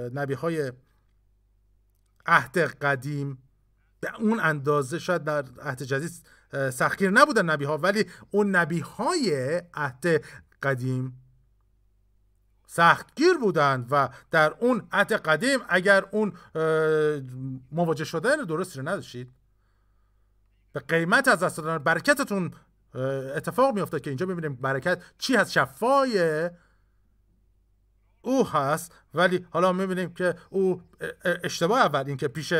[0.09, 0.72] نبی های
[2.26, 3.38] عهد قدیم
[4.00, 6.11] به اون اندازه شاید در عهد جدید
[6.70, 10.24] سختگیر نبودن نبی ها ولی اون نبی های عهد
[10.62, 11.22] قدیم
[12.66, 16.33] سختگیر بودند و در اون عهد قدیم اگر اون
[17.72, 19.33] مواجه شدن درستی رو نداشتید.
[20.72, 22.50] به قیمت از دست دادن برکتتون
[23.35, 26.50] اتفاق میافته که اینجا می‌بینیم برکت چی هست؟ شفای
[28.22, 30.82] او هست ولی حالا می‌بینیم که او
[31.24, 32.54] اشتباه اول این که پیش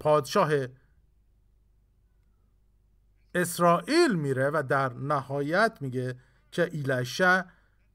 [0.00, 0.50] پادشاه
[3.34, 6.18] اسرائیل میره و در نهایت میگه
[6.52, 7.44] که ایلشا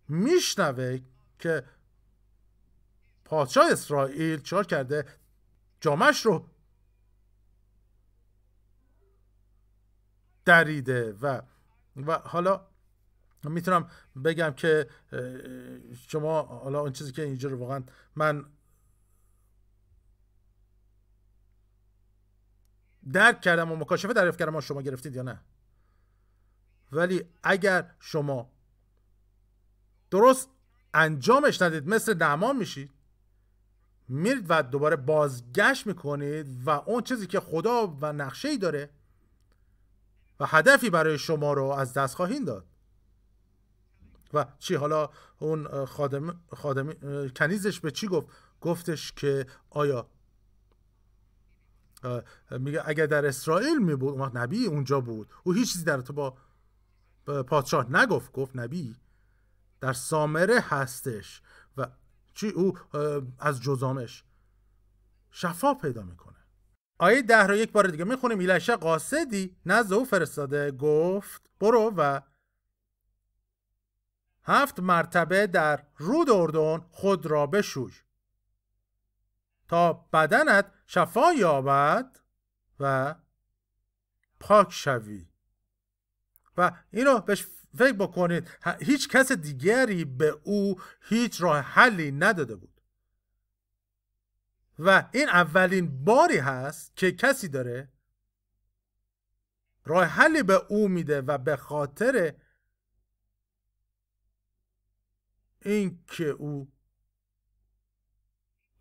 [0.10, 1.00] میشنوه
[1.40, 1.64] که
[3.26, 5.06] پادشاه اسرائیل چار کرده؟
[5.82, 6.50] جامش رو
[10.46, 11.42] دریده و
[11.96, 12.68] و حالا
[13.52, 13.90] می‌تونم
[14.26, 14.90] بگم که
[16.08, 17.84] شما حالا اون چیزی که اینجا رو واقعا
[18.16, 18.46] من
[23.12, 25.42] درک کردم و مکاشفه دریافت کردم شما گرفتید یا نه.
[26.92, 28.52] ولی اگر شما
[30.12, 30.50] درست
[30.94, 32.92] انجامش ندید مثل نعمان میشید
[34.08, 38.90] میرید و دوباره بازگشت می‌کنید و اون چیزی که خدا و نقشه ای داره
[40.40, 42.66] و هدفی برای شما رو از دست خواهید داد.
[44.36, 46.94] و چی حالا اون خادم, خادم
[47.30, 48.28] کنیزش به چی گفت؟
[48.62, 50.10] گفتش که آیا
[52.52, 55.34] میگه اگر در اسرائیل می بود نبی اونجا بود.
[55.44, 56.38] او هیچ چیزی در تو با
[57.44, 58.96] پادشاه نگفت گفت نبی
[59.82, 61.42] در سامره هستش
[61.78, 61.88] و
[62.34, 62.78] چی او
[63.40, 64.24] از جزامش
[65.32, 66.36] شفا پیدا می‌کنه.
[67.00, 68.40] آیه ده رو یک بار دیگه می‌خونیم.
[68.40, 70.72] ایلشه قاصدی نزد او فرستاده.
[70.72, 72.22] گفت برو و
[74.46, 77.94] هفت مرتبه در رود اردن خود را بشوی.
[79.68, 82.20] تا بدنت شفا یابد
[82.80, 83.16] و
[84.40, 85.28] پاک شوی.
[86.58, 88.50] و اینو بهش فکر بکنید.
[88.80, 92.82] هیچ کس دیگری به او هیچ راه حلی نداده بود.
[94.80, 97.90] و این اولین باری هست که کسی داره
[99.86, 102.34] راه حلی به او میده و به خاطر
[105.66, 106.72] اینکه او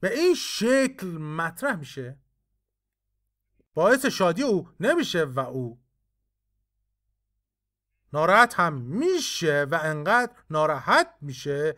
[0.00, 2.18] به این شکل مطرح میشه
[3.74, 5.80] باعث شادی او نمیشه و او
[8.12, 11.76] ناراحت هم میشه و انقدر ناراحت میشه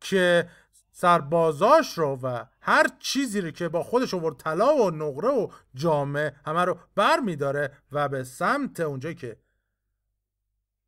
[0.00, 0.50] که
[0.92, 6.36] سربازاش رو و هر چیزی رو که با خودش آورد طلا و نقره و جامعه
[6.46, 9.36] همه رو بر میداره و به سمت اونجایی که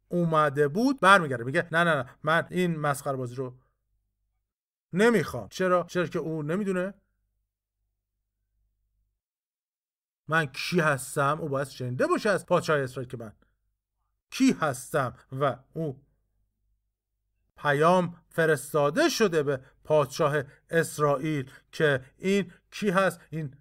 [0.09, 1.45] اومده بود برمیگرده.
[1.45, 3.59] میگه نه نه نه من این مسخره بازی رو
[4.93, 5.49] نمی‌خوام.
[5.49, 6.95] چرا؟ چرا که او نمی‌دونه.
[10.29, 13.33] من کی هستم؟ او باید شنیده باشه از پادشاه اسرائیل که من
[14.31, 15.15] کی هستم.
[15.33, 16.03] و او
[17.57, 23.57] پیام فرستاده شده به پادشاه اسرائیل که این کی هست؟ این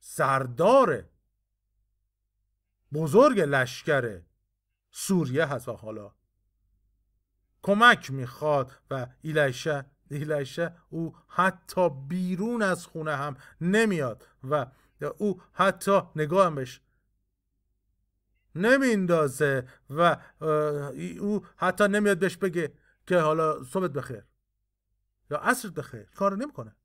[0.00, 1.04] سردار
[2.92, 4.20] بزرگ لشکر
[5.00, 6.12] سوریه هست حالا.
[7.62, 14.66] کمک می‌خواد و ایلیشه ایلیشه او حتی بیرون از خونه هم نمیاد و
[15.18, 16.80] او حتی نگاه بهش
[18.54, 20.16] نمیندازه و
[21.20, 22.72] او حتی نمیاد بهش بگه
[23.06, 24.24] که حالا صبحت بخیر
[25.30, 26.76] یا عصرت بخیر کار نمی‌کنه.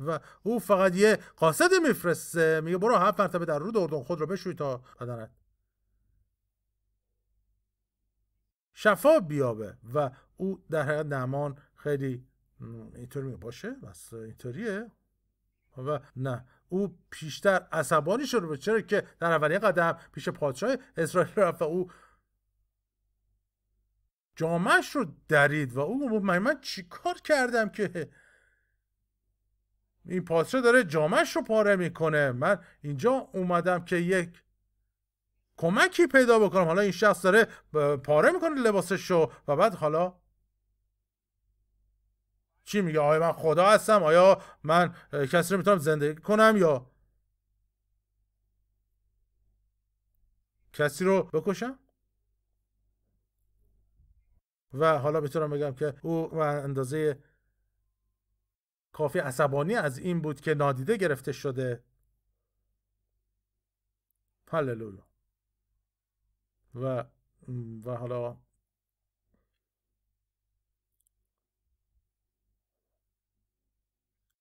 [0.00, 4.26] و او فقط یه قاصد میفرسته میگه برو هفت مرتبه در رود اردن خود رو
[4.26, 5.30] بشوی تا بدنت.
[8.78, 12.26] شفا بیابه و او در حقیقت نعمان خیلی
[12.94, 14.90] اینطوری میگه باشه بس اینطوریه.
[15.78, 21.34] و نه او پیشتر عصبانی شده بود چرا که در اولین قدم پیش پادشاه اسرائیل
[21.36, 21.90] رفت و او
[24.36, 28.10] جامعش رو درید و او گفت من, من چی کار کردم که؟
[30.04, 32.32] این پادشاه داره جامعش رو پاره می‌کنه.
[32.32, 34.42] من اینجا اومدم که یک
[35.56, 36.64] کمکی پیدا بکنم.
[36.64, 37.44] حالا این شخص داره
[37.96, 40.14] پاره می‌کنه لباسش رو و بعد حالا
[42.64, 46.90] چی میگه؟ آیا من خدا هستم؟ آیا من کسی رو می‌تونم زندگی کنم یا
[50.72, 51.78] کسی رو بکشم؟
[54.72, 57.18] و حالا می‌تونم بگم که او اندازه
[58.92, 61.84] کافی عصبانی از این بود که نادیده گرفته شده.
[64.50, 65.05] هللویا.
[66.76, 67.04] و
[67.84, 68.36] و حالا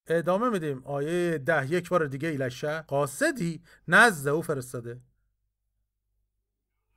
[0.08, 0.84] ادامه میدیم.
[0.84, 5.02] آیه ده یک بار دیگه ایلشه قاصدی نزد او فرستاده.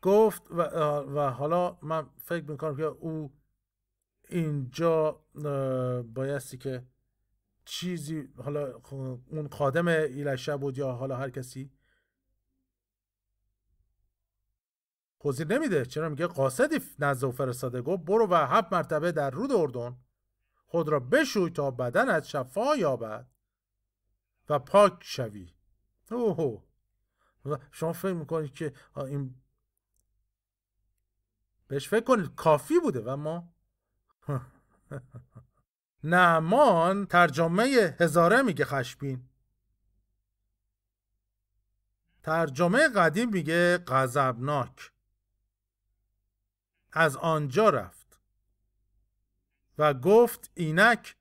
[0.03, 0.63] گفت و,
[1.17, 3.33] و حالا من فکر می‌کنم که او
[4.29, 5.25] اینجا
[6.15, 6.87] بایستی که
[7.65, 8.81] چیزی حالا
[9.31, 11.71] اون قادم ایلشه بود یا حالا هر کسی
[15.21, 15.85] توضیح نمیده.
[15.85, 19.97] چرا میگه قاصدی نزد او فرستاده؟ گفت برو و هفت مرتبه در رود اردن.
[20.67, 23.27] خود را بشوی تا بدنت شفا یابد
[24.49, 25.55] و پاک شوی.
[26.11, 26.63] اوه
[27.47, 29.35] و شما فکر می‌کنید که این
[31.69, 33.55] بهش فکر کنید کافی بوده و ما
[36.05, 39.29] نعمان ترجمه هزاره میگه خشبین.
[42.23, 44.93] ترجمه قدیم میگه غضبناک.
[46.93, 48.21] از آنجا رفت.
[49.79, 51.17] و گفت اینک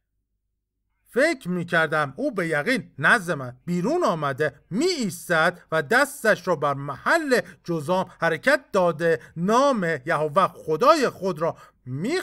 [1.09, 6.55] فکر می کردم او به یقین نزد من بیرون آمده می ایستد و دستش را
[6.55, 12.17] بر محل جزام حرکت داده نام یهوه خدای خود را می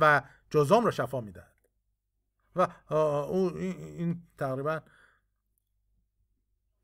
[0.00, 1.54] و جزام را شفا می دهد
[2.56, 4.80] و او این تقریبا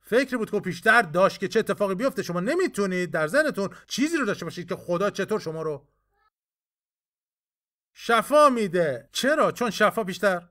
[0.00, 2.22] فکری بود که پیشتر داشت که چه اتفاقی بیفته.
[2.22, 5.86] شما نمی‌تونید در ذهنتون چیزی رو داشته باشید که خدا چطور شما رو
[7.94, 9.08] شفا میده.
[9.12, 10.48] چرا؟ چون شفا بیشتر.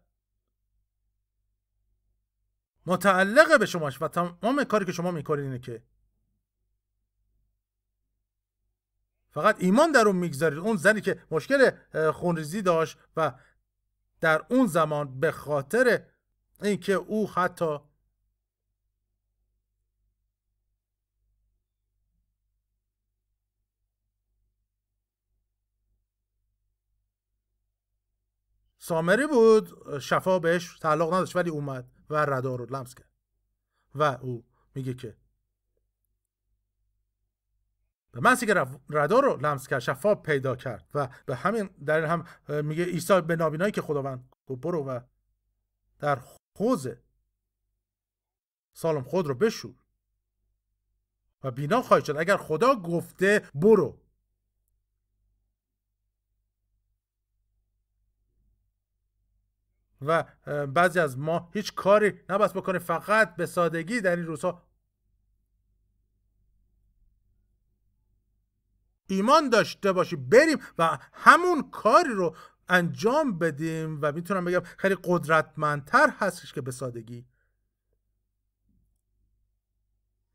[2.85, 5.83] متعلق به شماش و تمام کاری که شما می‌کنید اینه که
[9.31, 11.71] فقط ایمان در اون می‌گذارید اون زنی که مشکل
[12.11, 13.33] خونریزی داشت و
[14.21, 16.05] در اون زمان به خاطر
[16.61, 17.79] اینکه او حتی
[28.83, 33.09] سامری بود شفا بهش تعلق نداشت ولی اومد و ردا رو لمس کرد.
[33.95, 35.17] و او میگه که
[38.11, 42.25] به محضی که ردا رو لمس کرد شفا پیدا کرد و به همین در هم
[42.65, 44.99] میگه عیسی به نابینایی که خداوند گفت برو و
[45.99, 46.19] در
[46.57, 46.87] خوز
[48.73, 49.75] سالم خود رو بشور
[51.43, 52.17] و بینا خواهید شد.
[52.17, 54.02] اگر خدا گفته برو.
[60.07, 60.23] و
[60.65, 64.63] بعضی از ما هیچ کاری نباید بکنه فقط به سادگی در این روزها.
[69.07, 72.35] ایمان داشته باشی بریم و همون کاری رو
[72.69, 77.25] انجام بدیم و می‌تونم بگم خیلی قدرتمندتر هستش که به سادگی.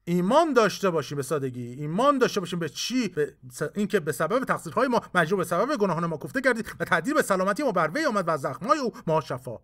[0.09, 1.72] ایمان داشته باشیم به سادگی.
[1.72, 3.36] ایمان داشته باشیم به چی؟ به
[3.74, 7.22] اینکه به سبب تقصیرهای ما مجبور به سبب گناهان ما گفته کردید و تدیر به
[7.22, 9.59] سلامتی ما بر وی آمد و از زخمهای او ما شفا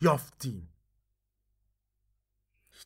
[0.00, 0.68] یافتیم.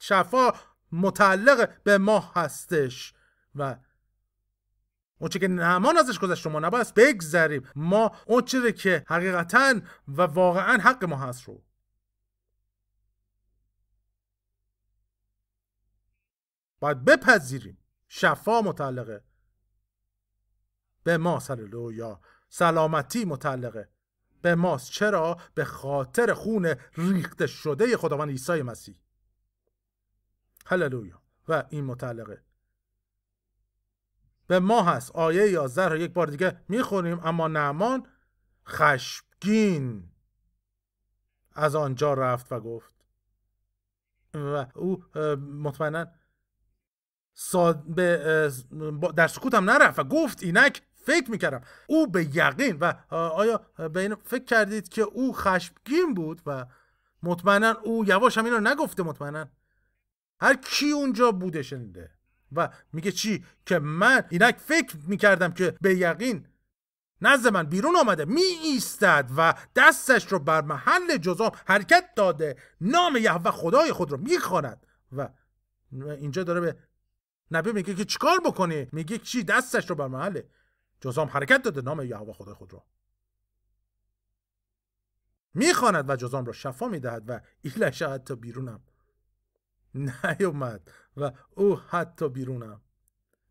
[0.01, 0.53] شفا
[0.93, 3.15] متعلق به ما هستش
[3.55, 3.77] و
[5.19, 7.69] اون که نمان ازش گذشت ما نباید بگذریم.
[7.77, 9.75] ما اون چیزی که حقیقتا
[10.09, 11.63] و واقعا حق ما هست رو
[16.85, 17.79] باید بپذیریم.
[18.09, 19.25] شفا متعلقه
[21.05, 21.43] به ما
[21.93, 23.89] یا سلامتی متعلقه
[24.43, 24.91] به ماست.
[24.91, 29.01] چرا؟ به خاطر خون ریخته شده خداوند عیسی مسیح.
[30.67, 31.23] هللویا.
[31.49, 32.45] و این متعلقه
[34.47, 35.11] به ما هست.
[35.11, 37.21] آیه 11 رو یک بار دیگه می‌خونیم.
[37.23, 38.07] اما نعمان
[38.67, 40.11] خشمگین
[41.53, 42.93] از آنجا رفت و گفت
[44.35, 45.05] و او
[45.37, 46.07] مطمئنا
[49.17, 51.61] در سکوت هم نرفت و گفت اینک فکر می‌کردم.
[51.87, 56.67] او به یقین و آیا به این فکر کردید که او خشمگین بود و
[57.23, 59.49] مطمئنا او یواش هم این رو نگفته مطمئنا؟
[60.41, 62.11] هر کی اونجا بوده شنیده
[62.53, 66.47] و میگه چی؟ که من اینک فکر می‌کردم که به یقین
[67.21, 73.17] نزد من بیرون آمده می ایستد و دستش رو بر محل جزام حرکت داده نام
[73.17, 75.29] یهوه خدای خود رو می‌خواند و
[75.93, 76.77] اینجا داره به
[77.51, 80.49] نبی میگه که چیکار بکنی؟ میگه چی؟ دستش رو بر محله.
[81.01, 82.85] جزام حرکت داده نام یهوه خدای خود رو.
[85.55, 88.81] می‌خواند و جزام را شفا می‌دهد و ایلش حتی بیرونم.
[89.95, 92.81] نیومد و او حتی بیرونم.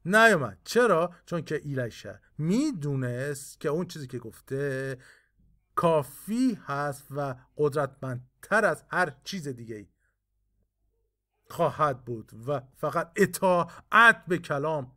[0.06, 0.60] نیومد.
[0.64, 4.98] چرا؟ چون که ایلشه می‌دونست که اون چیزی که گفته
[5.76, 9.88] کافی هست و قدرتمندتر از هر چیز دیگه ای
[11.54, 14.92] خواهد بود و فقط اطاعت به کلام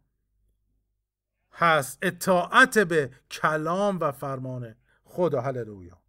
[1.52, 1.98] هست.
[2.02, 6.02] اطاعت به کلام و فرمان خدا هللویا.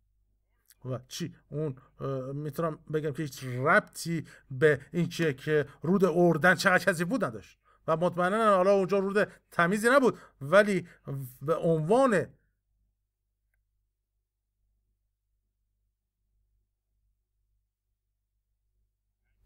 [0.85, 1.75] و چی؟ اون
[2.33, 7.59] می‌تونم بگم که هیچ ربطی به این چیه که رود اردن چقدر کسی بود نداشت.
[7.87, 10.17] و مطمئنا حالا اونجا رود تمیزی نبود.
[10.41, 10.87] ولی
[11.41, 12.27] به عنوان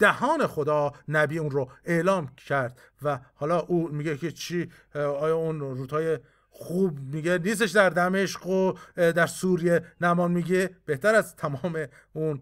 [0.02, 5.60] دهان خدا نبی اون رو اعلام کرد و حالا او میگه که چی آیا اون
[5.60, 12.42] رودهای خوب میگه نیستش در دمشق و در سوریه نمان میگه؟ بهتر از تمام اون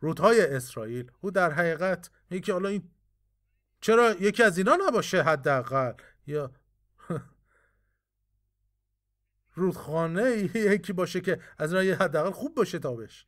[0.00, 1.10] رودهای اسرائیل.
[1.20, 2.90] او در حقیقت میگه که حالا این
[3.80, 5.92] چرا یکی از اینا نباشه حداقل؟
[6.26, 6.50] یا
[9.54, 13.26] رودخانه یکی باشه که از اینا حداقل خوب باشه تابش.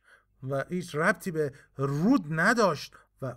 [0.49, 3.35] و هیچ ربطی به رود نداشت و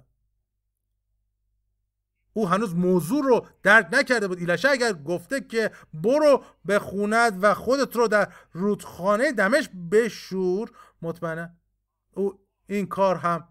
[2.33, 4.39] او هنوز موضوع رو درک نکرده بود.
[4.39, 10.71] ایلشه اگر گفته که برو بخوند و خودت رو در رودخانه دمش بشور
[11.03, 11.57] مطمئنه
[12.13, 13.49] او این کار هم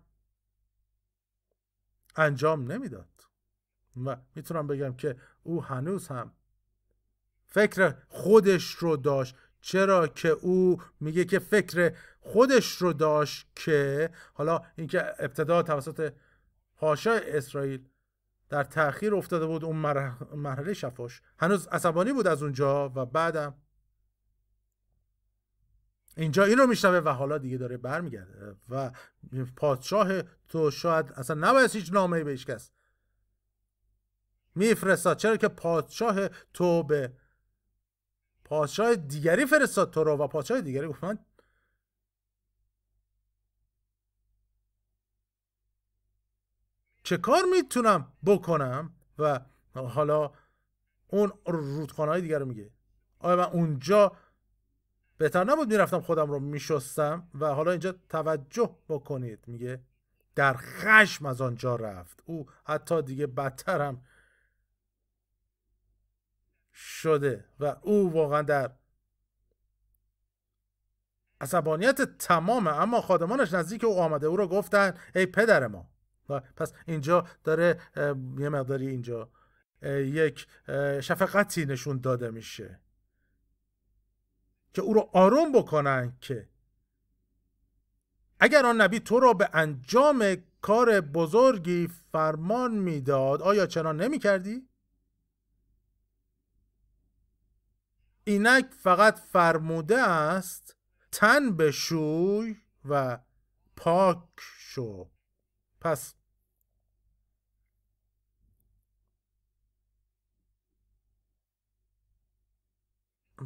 [2.15, 3.09] انجام نمی‌داد.
[4.05, 6.33] و می‌تونم بگم که او هنوز هم
[7.45, 9.35] فکر خودش رو داشت.
[9.61, 11.95] چرا که او میگه که فکر
[12.25, 16.13] خودش رو داشت که حالا اینکه ابتدا توسط
[16.75, 17.85] پاشا اسرائیل
[18.49, 19.75] در تاخیر افتاده بود اون
[20.35, 21.21] مرحله شفاش.
[21.39, 23.55] هنوز عصبانی بود از اونجا و بعدم
[26.17, 28.91] اینجا این رو میشنوه و حالا دیگه داره برمیگرده و
[29.55, 32.71] پادشاه تو شاید اصلا نباید هیچ نامه به هیچ کس
[34.55, 35.17] میفرستاد.
[35.17, 37.13] چرا که پادشاه تو به
[38.45, 41.19] پادشاه دیگری فرستاد تو رو و پادشاه دیگری گفت من
[47.05, 49.39] چه کار می‌تونم بکنم؟ و
[49.73, 50.31] حالا
[51.07, 52.71] اون رودخانه های دیگر رو میگه.
[53.19, 54.11] آیا من اونجا
[55.17, 59.43] بهتر نبود می‌رفتم خودم رو میشستم؟ و حالا اینجا توجه بکنید.
[59.47, 59.83] میگه
[60.35, 62.23] در خشم از آنجا رفت.
[62.25, 64.01] او حتی دیگه بدتر هم
[66.73, 67.45] شده.
[67.59, 68.71] و او واقعا در
[71.41, 74.27] عصبانیت تمامه اما خادمانش نزدیک او آمده.
[74.27, 75.94] او رو گفتن ای پدر ما
[76.27, 77.79] پس اینجا داره
[78.37, 79.29] یه مقداری اینجا
[79.99, 80.47] یک
[81.01, 82.79] شفقتی نشون داده میشه
[84.73, 86.49] که او رو آروم بکنن که
[88.39, 94.69] اگر آن نبی تو را به انجام کار بزرگی فرمان می‌داد آیا چنان نمی کردی؟
[98.23, 100.75] اینک فقط فرموده است
[101.11, 103.19] تن بشوی و
[103.75, 105.11] پاک شو
[105.85, 106.15] پس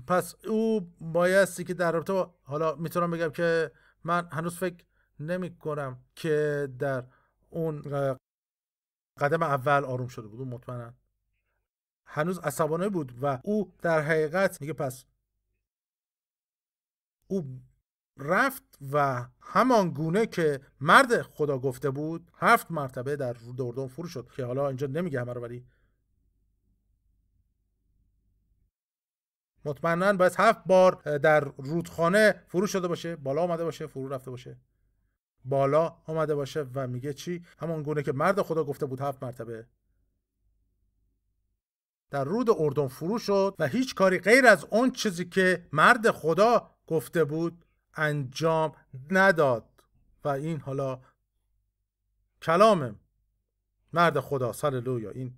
[0.08, 3.72] پس او بایستی که در رابطه حالا می‌تونم بگم که
[4.04, 4.86] من هنوز فکر
[5.20, 7.04] نمی کنم که در
[7.50, 7.82] اون
[9.20, 10.94] قدم اول آروم شده بود مطمئنا.
[12.06, 15.06] هنوز عصبانه بود و او در حقیقت میگه پس
[17.28, 17.62] او
[18.20, 24.30] رفت و همان گونه که مرد خدا گفته بود هفت مرتبه در اردن فرو شد
[24.36, 25.66] که حالا اینجا نمیگه همه رو ولی
[29.66, 34.58] مطمئنا باید هفت بار در رودخانه فرو شده باشه بالا آمده باشه فرو رفته باشه.
[35.46, 39.68] بالا آمده باشه و میگه چی؟ همان گونه که مرد خدا گفته بود هفت مرتبه.
[42.10, 46.76] در رود اردن فرو شد و هیچ کاری غیر از اون چیزی که مرد خدا
[46.88, 47.66] گفته بود
[47.96, 48.76] انجام
[49.12, 49.66] نداد.
[50.24, 51.02] و این حالا
[52.42, 53.00] کلام
[53.94, 55.38] مرد خدا هللویا این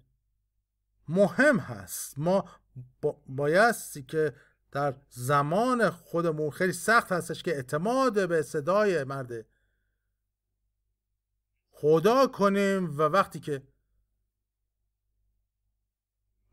[1.07, 2.19] مهم هست.
[2.19, 2.49] ما
[3.27, 4.35] بایستی که
[4.71, 9.45] در زمان خودمون خیلی سخت هستش که اعتماد به صدای مرد
[11.71, 13.63] خدا کنیم و وقتی که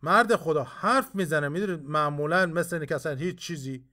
[0.02, 3.88] مرد خدا حرف می‌زنه می‌دونید؟ معمولا مثل اینه که اصلا هیچ چیزی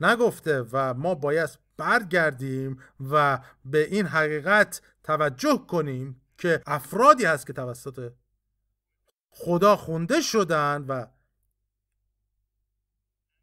[0.00, 7.52] نگفته و ما باید برگردیم و به این حقیقت توجه کنیم که افرادی هست که
[7.52, 8.12] توسط
[9.30, 11.06] خدا خونده شدن و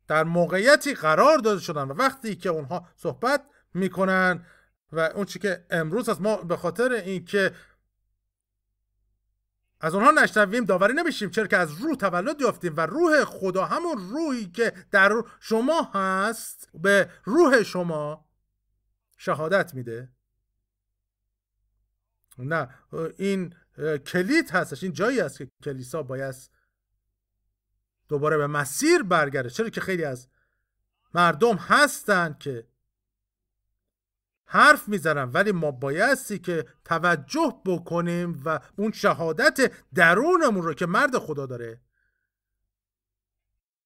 [0.07, 3.43] در موقعیتی قرار داده شدن و وقتی که اونها صحبت
[3.73, 4.45] می‌کنن
[4.91, 7.51] و اون چی که امروز از ما به خاطر اینکه
[9.79, 11.29] از اونها نشنویم داوری نمیشیم.
[11.29, 16.69] چرا که از روح تولد یافتیم و روح خدا همون روحی که در شما هست
[16.73, 18.29] به روح شما
[19.17, 20.09] شهادت میده.
[22.37, 22.69] نه
[23.17, 23.55] این
[24.05, 26.35] کلید هستش این جایی است که کلیسا باید
[28.07, 29.49] دوباره به مسیر برگرده.
[29.49, 30.27] چرا که خیلی از
[31.13, 32.67] مردم هستند که
[34.47, 41.17] حرف می‌زنن ولی ما بایستی که توجه بکنیم و اون شهادت درونمون رو که مرد
[41.17, 41.81] خدا داره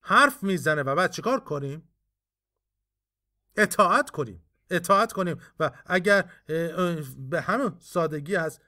[0.01, 1.89] حرف می‌زنه و بعد چیکار کنیم؟
[3.57, 6.31] اطاعت کنیم اطاعت کنیم و اگر
[7.29, 8.61] به همون سادگی هست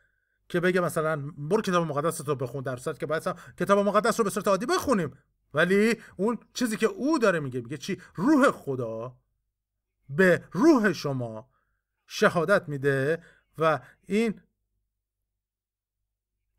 [0.49, 3.23] که بگه مثلا برو کتاب مقدس رو بخون در صورت که باید
[3.59, 5.17] کتاب مقدس رو به صورت عادی بخونیم.
[5.53, 9.17] ولی اون چیزی که او داره میگه میگه چی؟ روح خدا
[10.09, 11.49] به روح شما
[12.07, 13.23] شهادت میده
[13.57, 14.41] و این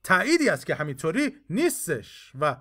[0.03, 2.57] تأییدی است که همینطوری نیستش و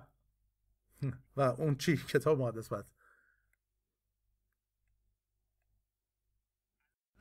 [1.36, 2.84] و اون چی کتاب مقدس باید.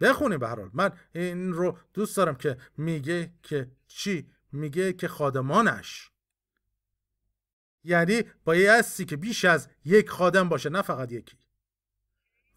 [0.02, 0.70] بخونیم به حال.
[0.74, 6.12] من این رو دوست دارم که میگه که چی؟ میگه که خادمانش.
[7.84, 11.38] یعنی بایستی که بیش از یک خادم باشه نه فقط یکی.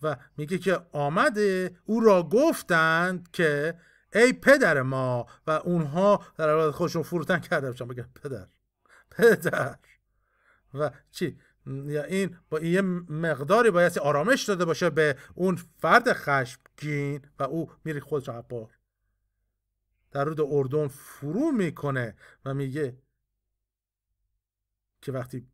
[0.03, 3.78] و میگه که آمده او را گفتند که
[4.14, 7.88] ای پدر ما و اونها در خودشون فروتن کرده باشن.
[7.88, 8.47] بگن پدر
[9.11, 9.76] پدر.
[10.74, 17.20] و چی؟ یا این با یه مقداری باید آرامش داده باشه به اون فرد خشمگین
[17.38, 18.70] و او میری خودش بار
[20.11, 22.99] در رود اردن فرو می‌کنه و میگه
[25.03, 25.49] که وقتی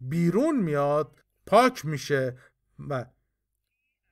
[0.00, 2.38] بیرون میاد پاک میشه
[2.88, 3.06] و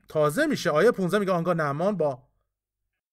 [0.09, 0.71] تازه میشه.
[0.71, 2.23] آیه 15 میگه آنگاه نعمان با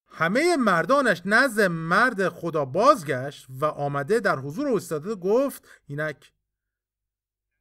[0.07, 6.33] همه مردانش نزد مرد خدا بازگشت و آمده در حضور او ایستاده گفت اینک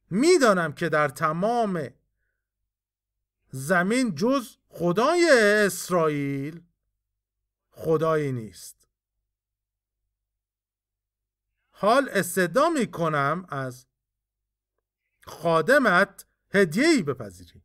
[0.09, 1.89] می‌دانم که در تمام
[3.49, 5.29] زمین جز خدای
[5.65, 6.61] اسرائیل
[7.71, 8.87] خدایی نیست.
[11.71, 13.85] حال استدا می کنم از
[15.25, 17.61] خادمت هدیه‌ای بپذیری.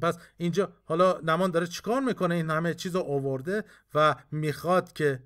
[0.00, 5.22] پس اینجا حالا نمان داره چیکار می‌کنه؟ این همه چیز رو آورده و می‌خواد که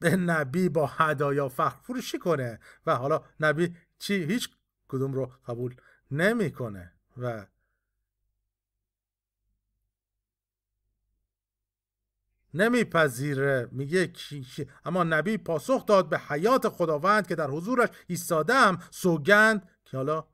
[0.00, 2.60] به نبی با هدایا فخر فروشی کنه.
[2.86, 4.48] و حالا نبی چی هیچ
[4.88, 5.76] کدوم رو قبول
[6.10, 6.92] نمی‌کنه.
[7.16, 7.46] و
[12.54, 13.68] نمیپذیره.
[13.72, 14.12] میگه
[14.84, 20.24] اما نبی پاسخ داد به حیات خداوند که در حضورش ایستادم سوگند که حالا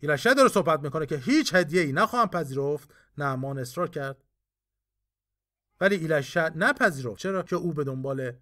[0.00, 2.94] ایلشه داره صحبت می‌کنه که هیچ هدیه ای نخواهم پذیرفت.
[3.18, 4.24] نعمان اصرار کرد.
[5.80, 7.18] ولی ایلشه نپذیرفت.
[7.18, 8.32] چرا که او به دنبال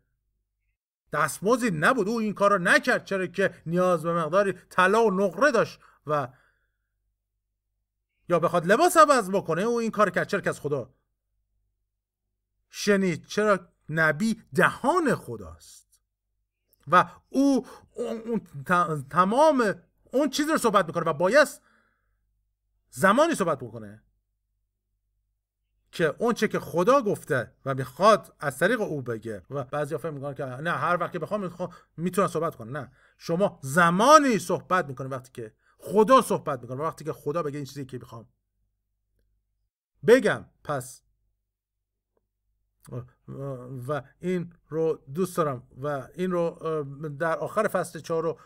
[1.13, 2.09] دستمزدی نبود.
[2.09, 3.05] او این کار رو نکرد.
[3.05, 6.29] چرا که نیاز به مقداری طلا و نقره داشت و
[8.29, 10.29] یا بخواد لباس عوض بکنه او این کار کرد.
[10.29, 10.95] چرا که از خدا
[12.71, 13.27] شنید.
[13.27, 15.85] چرا نبی دهان خداست.
[16.89, 17.67] و او
[19.11, 19.75] تمام
[20.15, 21.49] اون چیزی رو صحبت می‌کنه و باید
[22.91, 24.03] زمانی صحبت بکنه
[25.93, 29.43] که اون چه که خدا گفته و می‌خواد از طریق او بگه.
[29.51, 31.51] و بعضی فکر می‌کنن که نه هر وقت که بخوام
[31.97, 32.93] می‌تونن صحبت کنه نه.
[33.19, 37.85] شما زمانی صحبت می‌کنه وقتی که خدا صحبت می‌کنه وقتی که خدا بگه این چیزی
[37.85, 38.29] که می‌خوام.
[40.07, 41.03] بگم پس.
[43.89, 46.59] و این رو دوست دارم و این رو
[47.19, 48.39] در آخر فصل چهار رو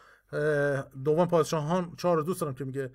[1.05, 2.93] دوم پادشاهان چهار رو دوست دارم که میگه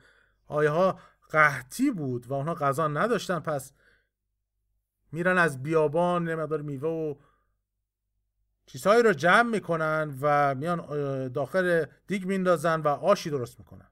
[0.47, 3.73] آیه ها قحطی بود و اونها غذا نداشتن پس
[5.11, 7.15] میرن از بیابان یه مقدار میوه و
[8.65, 13.87] چیزهایی رو جمع می‌کنن و میان داخل دیگ میندازن و آشی درست می‌کنن.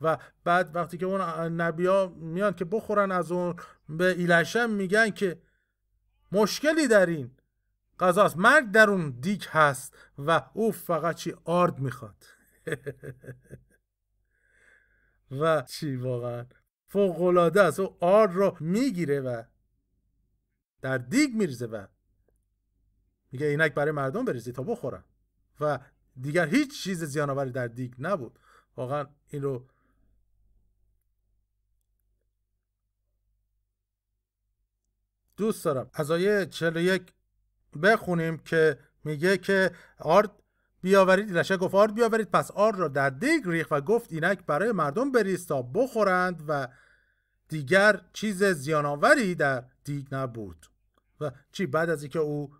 [0.00, 1.20] و بعد وقتی که اون
[1.60, 3.56] نبیا میان که بخورن از اون
[3.88, 5.42] به ایلشم میگن که
[6.32, 7.30] مشکلی در این
[8.00, 12.24] غذاست مرگ در اون دیگ هست و او فقط چی؟ آرد می‌خواد.
[15.40, 16.46] و چی واقعا؟
[16.86, 17.80] فوقلاده است.
[17.80, 19.42] او آرد رو می‌گیره و
[20.80, 21.86] در دیگ میریزه و
[23.32, 25.04] میگه اینک برای مردم بریزی تا بخورن.
[25.60, 25.78] و
[26.20, 28.38] دیگر هیچ چیز زیانآوری در دیگ نبود.
[28.76, 29.68] واقعا این رو
[35.36, 35.90] دوست دارم.
[35.94, 37.12] از آیه 41
[37.82, 40.43] بخونیم که میگه که آرد
[40.84, 42.30] بیاورید ایلشا گفت آرد بیاورید.
[42.30, 46.68] پس آرد را در دیگ ریخ و گفت اینک برای مردم بریز تا بخورند و
[47.48, 50.66] دیگر چیز زیانآوری در دیگ نبود.
[51.20, 52.54] و چی بعد از اینکه او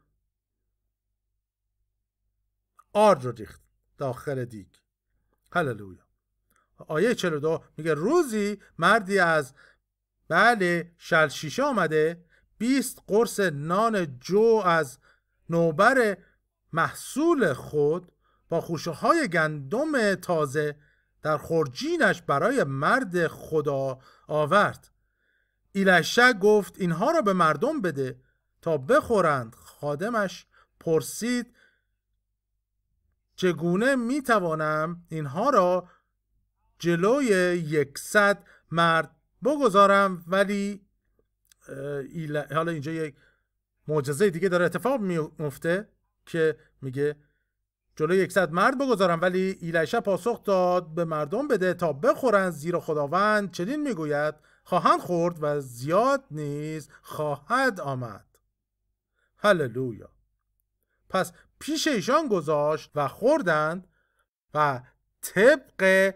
[2.92, 3.62] آرد رو ریخت
[3.98, 4.66] داخل دیگ.
[5.52, 6.04] هللویا.
[6.78, 9.54] آیه 42 میگه روزی مردی از
[10.28, 12.24] بله شلشیشه آمده
[12.58, 14.98] 20 قرص نان جو از
[15.50, 16.16] نوبر
[16.72, 18.12] محصول خود
[18.60, 20.76] خوشه های گندم تازه
[21.22, 23.98] در خورجینش برای مرد خدا
[24.28, 24.90] آورد.
[25.72, 28.20] ایلشه گفت اینها را به مردم بده
[28.62, 29.54] تا بخورند.
[29.54, 30.46] خادمش
[30.80, 31.54] پرسید
[33.36, 35.88] چگونه می‌توانم اینها را
[36.78, 37.26] جلوی
[37.68, 40.86] یکصد مرد بگذارم؟ ولی
[42.50, 43.14] حالا اینجا یک
[43.88, 45.88] معجزه دیگه داره اتفاق میفته
[46.26, 47.16] که میگه
[47.96, 53.50] جلوی یکصد مرد بگذارم ولی ایلیشا پاسخ داد به مردم بده تا بخورند زیرا خداوند.
[53.50, 54.34] چنین می‌گوید
[54.64, 58.26] خواهند خورد و زیاد نیز خواهد آمد.
[59.38, 60.10] هللویا.
[61.08, 63.88] پس پیش ایشان گذاشت و خوردند
[64.54, 64.80] و
[65.20, 66.14] طبق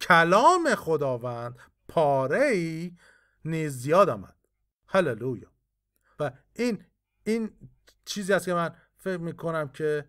[0.00, 1.58] کلام خداوند
[1.88, 2.96] پاره ای
[3.44, 4.36] نیز زیاد آمد.
[4.88, 5.52] هللویا.
[6.20, 6.84] و این
[7.24, 7.50] این
[8.04, 10.08] چیزی است که من فکر می‌کنم که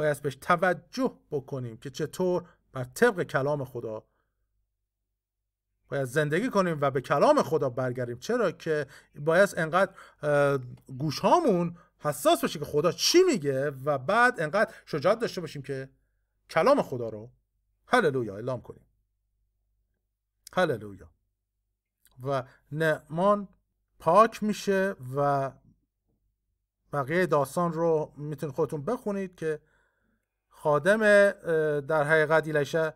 [0.00, 4.04] باید بهش توجه بکنیم که چطور بر طبق کلام خدا
[5.88, 8.18] باید زندگی کنیم و به کلام خدا برگردیم.
[8.18, 9.92] چرا که باید انقدر
[10.98, 15.88] گوش هامون حساس باشه که خدا چی میگه و بعد انقدر شجاعت داشته باشیم که
[16.50, 17.30] کلام خدا رو
[17.86, 18.86] هللویا اعلام کنیم.
[20.52, 21.10] هللویا.
[22.22, 22.42] و
[22.72, 23.48] نعمان
[23.98, 25.52] پاک میشه و
[26.92, 29.60] بقیه داستان رو می‌تونید خودتون بخونید که
[30.62, 31.00] خادم
[31.80, 32.94] در حقیقت ایلشه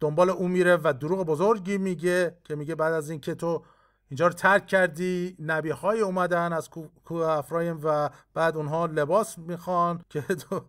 [0.00, 3.64] دنبال او میره و دروغ بزرگی میگه که میگه بعد از اینکه تو
[4.08, 6.70] اینجا رو ترک کردی نبی های اومدن از
[7.04, 10.64] کوه افرایم و بعد اونها لباس می‌خوان که تو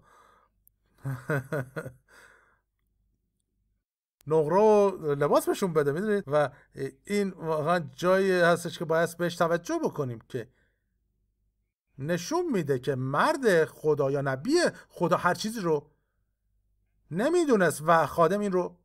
[4.28, 6.50] نقره لباس بهشون بده می‌دونید و
[7.06, 10.48] این واقعا جایی هستش که باید بهش توجه بکنیم که
[12.00, 14.56] نشون میده که مرد خدا یا نبی
[14.89, 15.91] خدا هر چیزی رو
[17.12, 18.78] نمی‌دونست و خادم این رو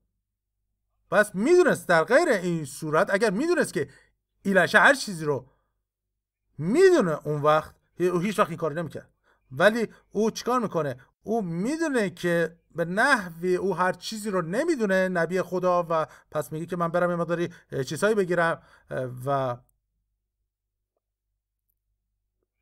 [1.11, 3.89] بس می‌دونست در غیر این صورت اگر می‌دونست که
[4.43, 5.47] ایلشه هر چیزی رو
[6.59, 9.11] می‌دونه اون وقت او هیچ وقت این کار نمی‌کرد.
[9.53, 15.43] ولی او چیکار می‌کنه؟ او می‌دونه که به نحوی او هر چیزی رو نمی‌دونه نبی
[15.43, 17.49] خدا و پس میگه که من برم یه مقداری
[17.87, 18.62] چیزهایی بگیرم
[19.27, 19.57] و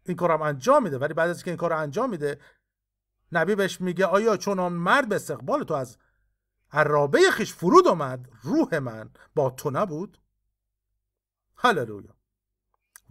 [0.07, 0.99] این کارم انجام میده.
[0.99, 2.39] ولی بعد از که این کار انجام میده
[3.33, 5.99] نبی بهش میگه آیا چون مرد به استقبال تو از
[6.73, 10.19] عرابه خیش فرود آمد روح من با تو نبود؟
[11.57, 12.17] هللویا.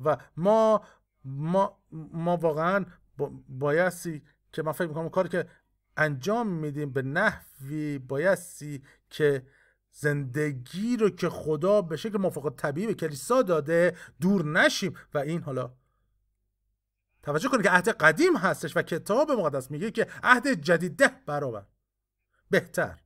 [0.04, 0.82] و ما
[1.26, 2.86] ما ما واقعا
[3.50, 4.24] بایستی
[4.54, 5.48] که من فکر می‌کنم کاری که
[5.98, 9.48] انجام میدیم به نحوی بایستی که
[9.92, 14.96] زندگی رو که خدا به شکل موافق طبیعی به کلیسا داده دور نشیم.
[15.14, 15.74] و این حالا
[17.24, 21.66] توجه کنید که عهد قدیم هستش و کتاب مقدس میگه که عهد جدید ده برابر.
[22.50, 23.00] بهتر.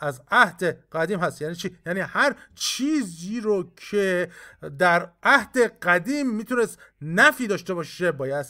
[0.00, 1.42] از عهد قدیم هست.
[1.42, 4.30] یعنی چی؟ یعنی هر چیزی رو که
[4.78, 8.46] در عهد قدیم می‌تونست نفی داشته باشه باید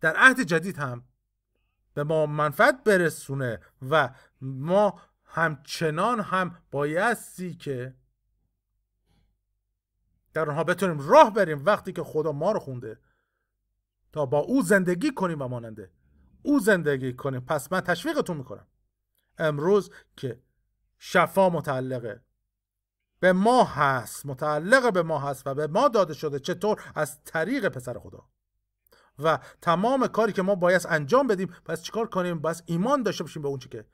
[0.00, 1.04] در عهد جدید هم
[1.94, 3.60] به ما منفعت برسونه
[3.90, 4.10] و
[4.40, 7.94] ما همچنان هم بایستی که
[10.34, 12.98] در اونها بتونیم راه بریم وقتی که خدا ما رو خونده.
[14.12, 15.90] تا با او زندگی کنیم و ماننده.
[16.42, 17.40] او زندگی کنیم.
[17.40, 18.66] پس من تشویقتون می‌کنم.
[19.38, 20.42] امروز که
[20.98, 22.22] شفا متعلقه.
[23.20, 24.26] به ما هست.
[24.26, 28.28] متعلق به ما هست و به ما داده شده چطور؟ از طریق پسر خدا.
[29.18, 33.42] و تمام کاری که ما باید انجام بدیم پس چیکار کنیم؟ باید ایمان داشته باشیم
[33.42, 33.86] به اون چی که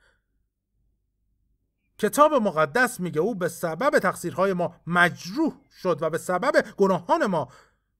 [1.97, 7.47] کتاب مقدس میگه او به سبب تقصیرهای ما مجروح شد و به سبب گناهان ما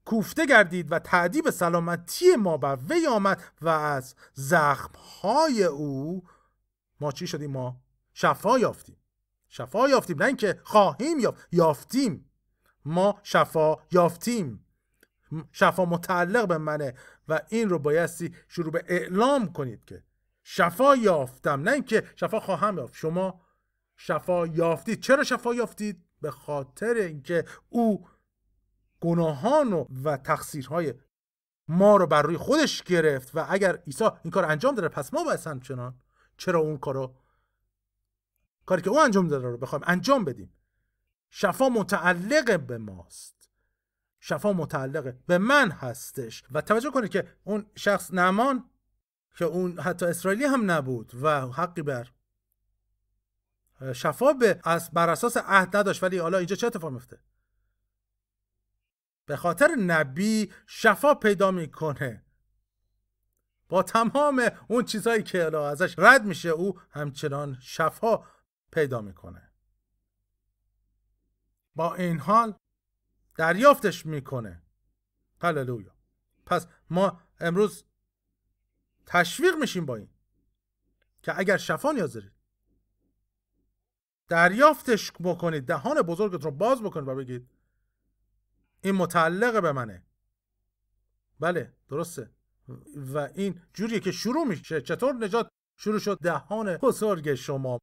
[0.05, 6.23] کوفته گردید و تعدیب سلامتی ما بر وی آمد و از زخمهای او
[7.01, 7.81] ما چی شدیم؟ ما
[8.13, 8.97] شفا یافتیم.
[9.47, 10.17] شفا یافتیم.
[10.17, 12.31] نه اینکه خواهیم یافت یافتیم.
[12.85, 14.65] ما شفا یافتیم.
[15.51, 16.93] شفا متعلق به منه
[17.27, 20.03] و این رو بایستی شروع به اعلام کنید که
[20.43, 21.61] شفا یافتم.
[21.61, 22.93] نه اینکه شفا خواهم یافت.
[22.93, 23.41] شما
[23.97, 25.01] شفا یافتید.
[25.01, 28.07] چرا شفا یافتید؟ به خاطر اینکه او
[28.99, 30.93] گناهان و تقصیرهای
[31.67, 35.23] ما رو بر روی خودش گرفت و اگر عیسی این کار انجام داره پس ما
[35.23, 35.99] باید همچنان.
[36.37, 37.15] چرا اون کارو
[38.65, 40.53] کاری که او انجام داره رو بخوایم انجام بدیم.
[41.29, 43.49] شفا متعلق به ماست.
[44.19, 46.43] شفا متعلق به من هستش.
[46.51, 48.69] و توجه کنید که اون شخص نمان
[49.37, 52.11] که اون حتی اسرائیلی هم نبود و حقی بر
[53.93, 57.19] شفا به از بر اساس عهد نداشت ولی حالا اینجا چه اتفاق میفته؟
[59.25, 62.25] به خاطر نبی شفا پیدا می‌کنه.
[63.69, 68.23] با تمام اون چیزهایی که حالا ازش رد میشه او همچنان شفا
[68.71, 69.51] پیدا می‌کنه.
[71.75, 72.53] با این حال
[73.35, 74.61] دریافتش می‌کنه.
[75.41, 75.95] هللویا.
[76.45, 77.85] پس ما امروز
[79.05, 80.09] تشویق میشیم با این
[81.21, 82.34] که اگر شفا نیاز دارید
[84.27, 85.65] دریافتش بکنید.
[85.65, 87.49] دهان بزرگت رو باز بکنید و بگید
[88.81, 90.05] این متعلق به منه.
[91.39, 92.31] بله درسته.
[92.95, 94.81] و این جوریه که شروع میشه.
[94.81, 97.79] چطور نجات شروع شد؟ دهان بزرگ شما.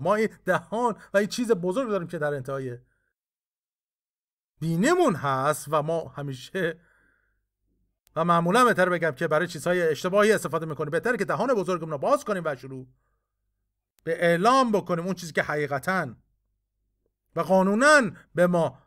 [0.00, 2.78] ما این دهان و این چیز بزرگ داریم که در انتهای
[4.60, 6.80] بینمون هست و ما همیشه
[8.16, 10.90] و معمولا بهتر بگم که برای چیزهای اشتباهی استفاده می‌کنیم.
[10.90, 12.86] بهتره که دهان بزرگمون رو باز کنیم و شروع.
[14.06, 16.14] به اعلام بکنیم اون چیزی که حقیقتا
[17.36, 18.82] و قانونا به ما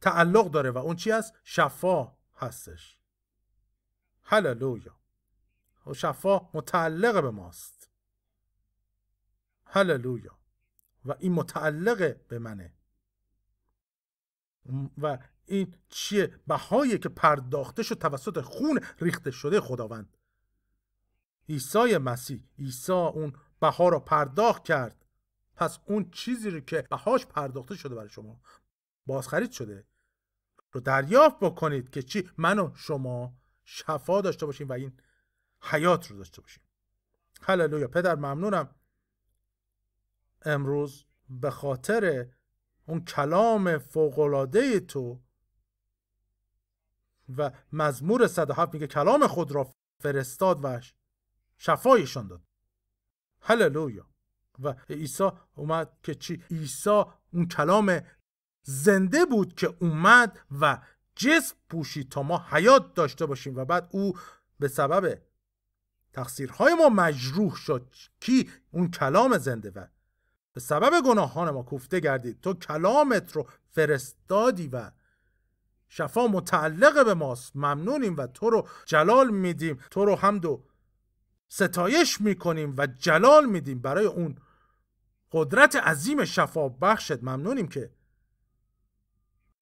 [0.00, 2.98] تعلق داره و اون چی هست؟ شفا هستش.
[4.22, 5.00] هللویا.
[5.86, 7.90] و شفا متعلق به ماست.
[9.66, 10.38] هللویا.
[11.04, 12.74] و این متعلق به منه.
[14.98, 20.16] و این چیه؟ بهایی که پرداخته شد توسط خون ریخته شده خداوند.
[21.48, 22.44] عیسی مسیح.
[22.58, 23.32] عیسی اون
[23.62, 25.04] بها رو پرداخت کرد.
[25.56, 28.40] پس اون چیزی رو که بهاش پرداخته شده برای شما
[29.06, 29.86] بازخرید شده.
[30.72, 33.34] رو دریافت بکنید که چی؟ من و شما
[33.64, 35.00] شفا داشته باشیم و این
[35.60, 36.62] حیات رو داشته باشیم.
[37.42, 38.74] هللویا پدر ممنونم.
[40.42, 42.26] امروز به خاطر
[42.86, 45.22] اون کلام فوقلاده تو
[47.38, 50.80] و مزمور 107 میگه کلام خود را فرستاد و
[51.58, 52.51] شفایشان داد.
[53.42, 54.06] هللویا
[54.62, 58.00] و عیسی اومد که چی؟ عیسی اون کلام
[58.62, 60.78] زنده بود که اومد و
[61.16, 64.18] جسم پوشید تا ما حیات داشته باشیم و بعد او
[64.58, 65.18] به سبب
[66.12, 67.94] تقصیرهای ما مجروح شد.
[68.20, 69.86] کی؟ اون کلام زنده و.
[70.52, 72.40] به سبب گناهان ما کوفته گردید.
[72.40, 74.90] تو کلامت رو فرستادی و
[75.88, 77.56] شفا متعلق به ماست.
[77.56, 79.78] ممنونیم و تو رو جلال میدیم.
[79.90, 80.64] تو رو حمد و
[81.54, 84.38] ستایش می‌کنیم و جلال میدیم برای اون.
[85.32, 87.22] قدرت عظیم شفا بخشت.
[87.22, 87.90] ممنونیم که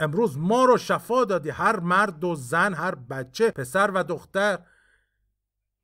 [0.01, 1.51] امروز ما رو شفا دادی.
[1.51, 4.59] هر مرد و زن هر بچه پسر و دختر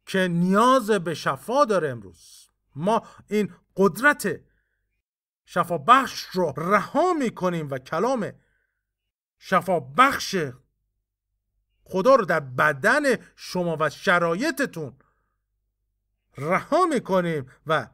[0.07, 2.48] که نیاز به شفا داره امروز.
[2.76, 4.40] ما این قدرت
[5.44, 8.32] شفا بخش رو رها می‌کنیم و کلام
[9.38, 10.36] شفا بخش
[11.84, 13.02] خدا رو در بدن
[13.36, 14.96] شما و شرایطتون
[16.39, 17.89] رها می‌کنیم و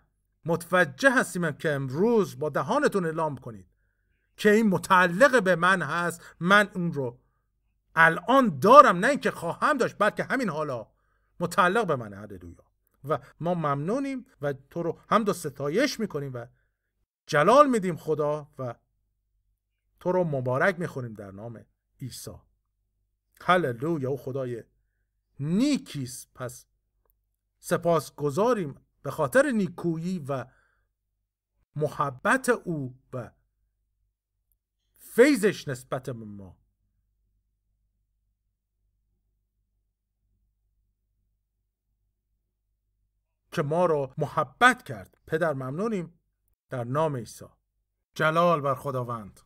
[0.44, 3.66] متوجه هستیم که امروز با دهانتون اعلام کنید
[4.36, 6.22] که این متعلق به من هست.
[6.40, 7.18] من اون رو
[7.94, 10.86] الان دارم نه اینکه خواهم داشت بلکه همین حالا
[11.40, 12.64] متعلق به منه هللویا.
[13.08, 16.46] و ما ممنونیم و تو رو هم دو ستایش می‌کنیم و
[17.26, 18.74] جلال میدیم خدا و
[20.00, 21.64] تو رو مبارک می‌خونیم در نام
[22.00, 22.30] عیسی.
[23.40, 24.62] هللویا او خدای
[25.40, 26.66] نیکیست پس
[27.64, 30.46] سپاس گذاریم به خاطر نیکویی و
[31.76, 33.30] محبت او و
[34.94, 36.56] فیضش نسبت به ما.
[43.52, 45.18] که ما را محبت کرد.
[45.26, 46.20] پدر ممنونیم.
[46.68, 47.46] در نام عیسی.
[48.14, 49.40] جلال بر خداوند.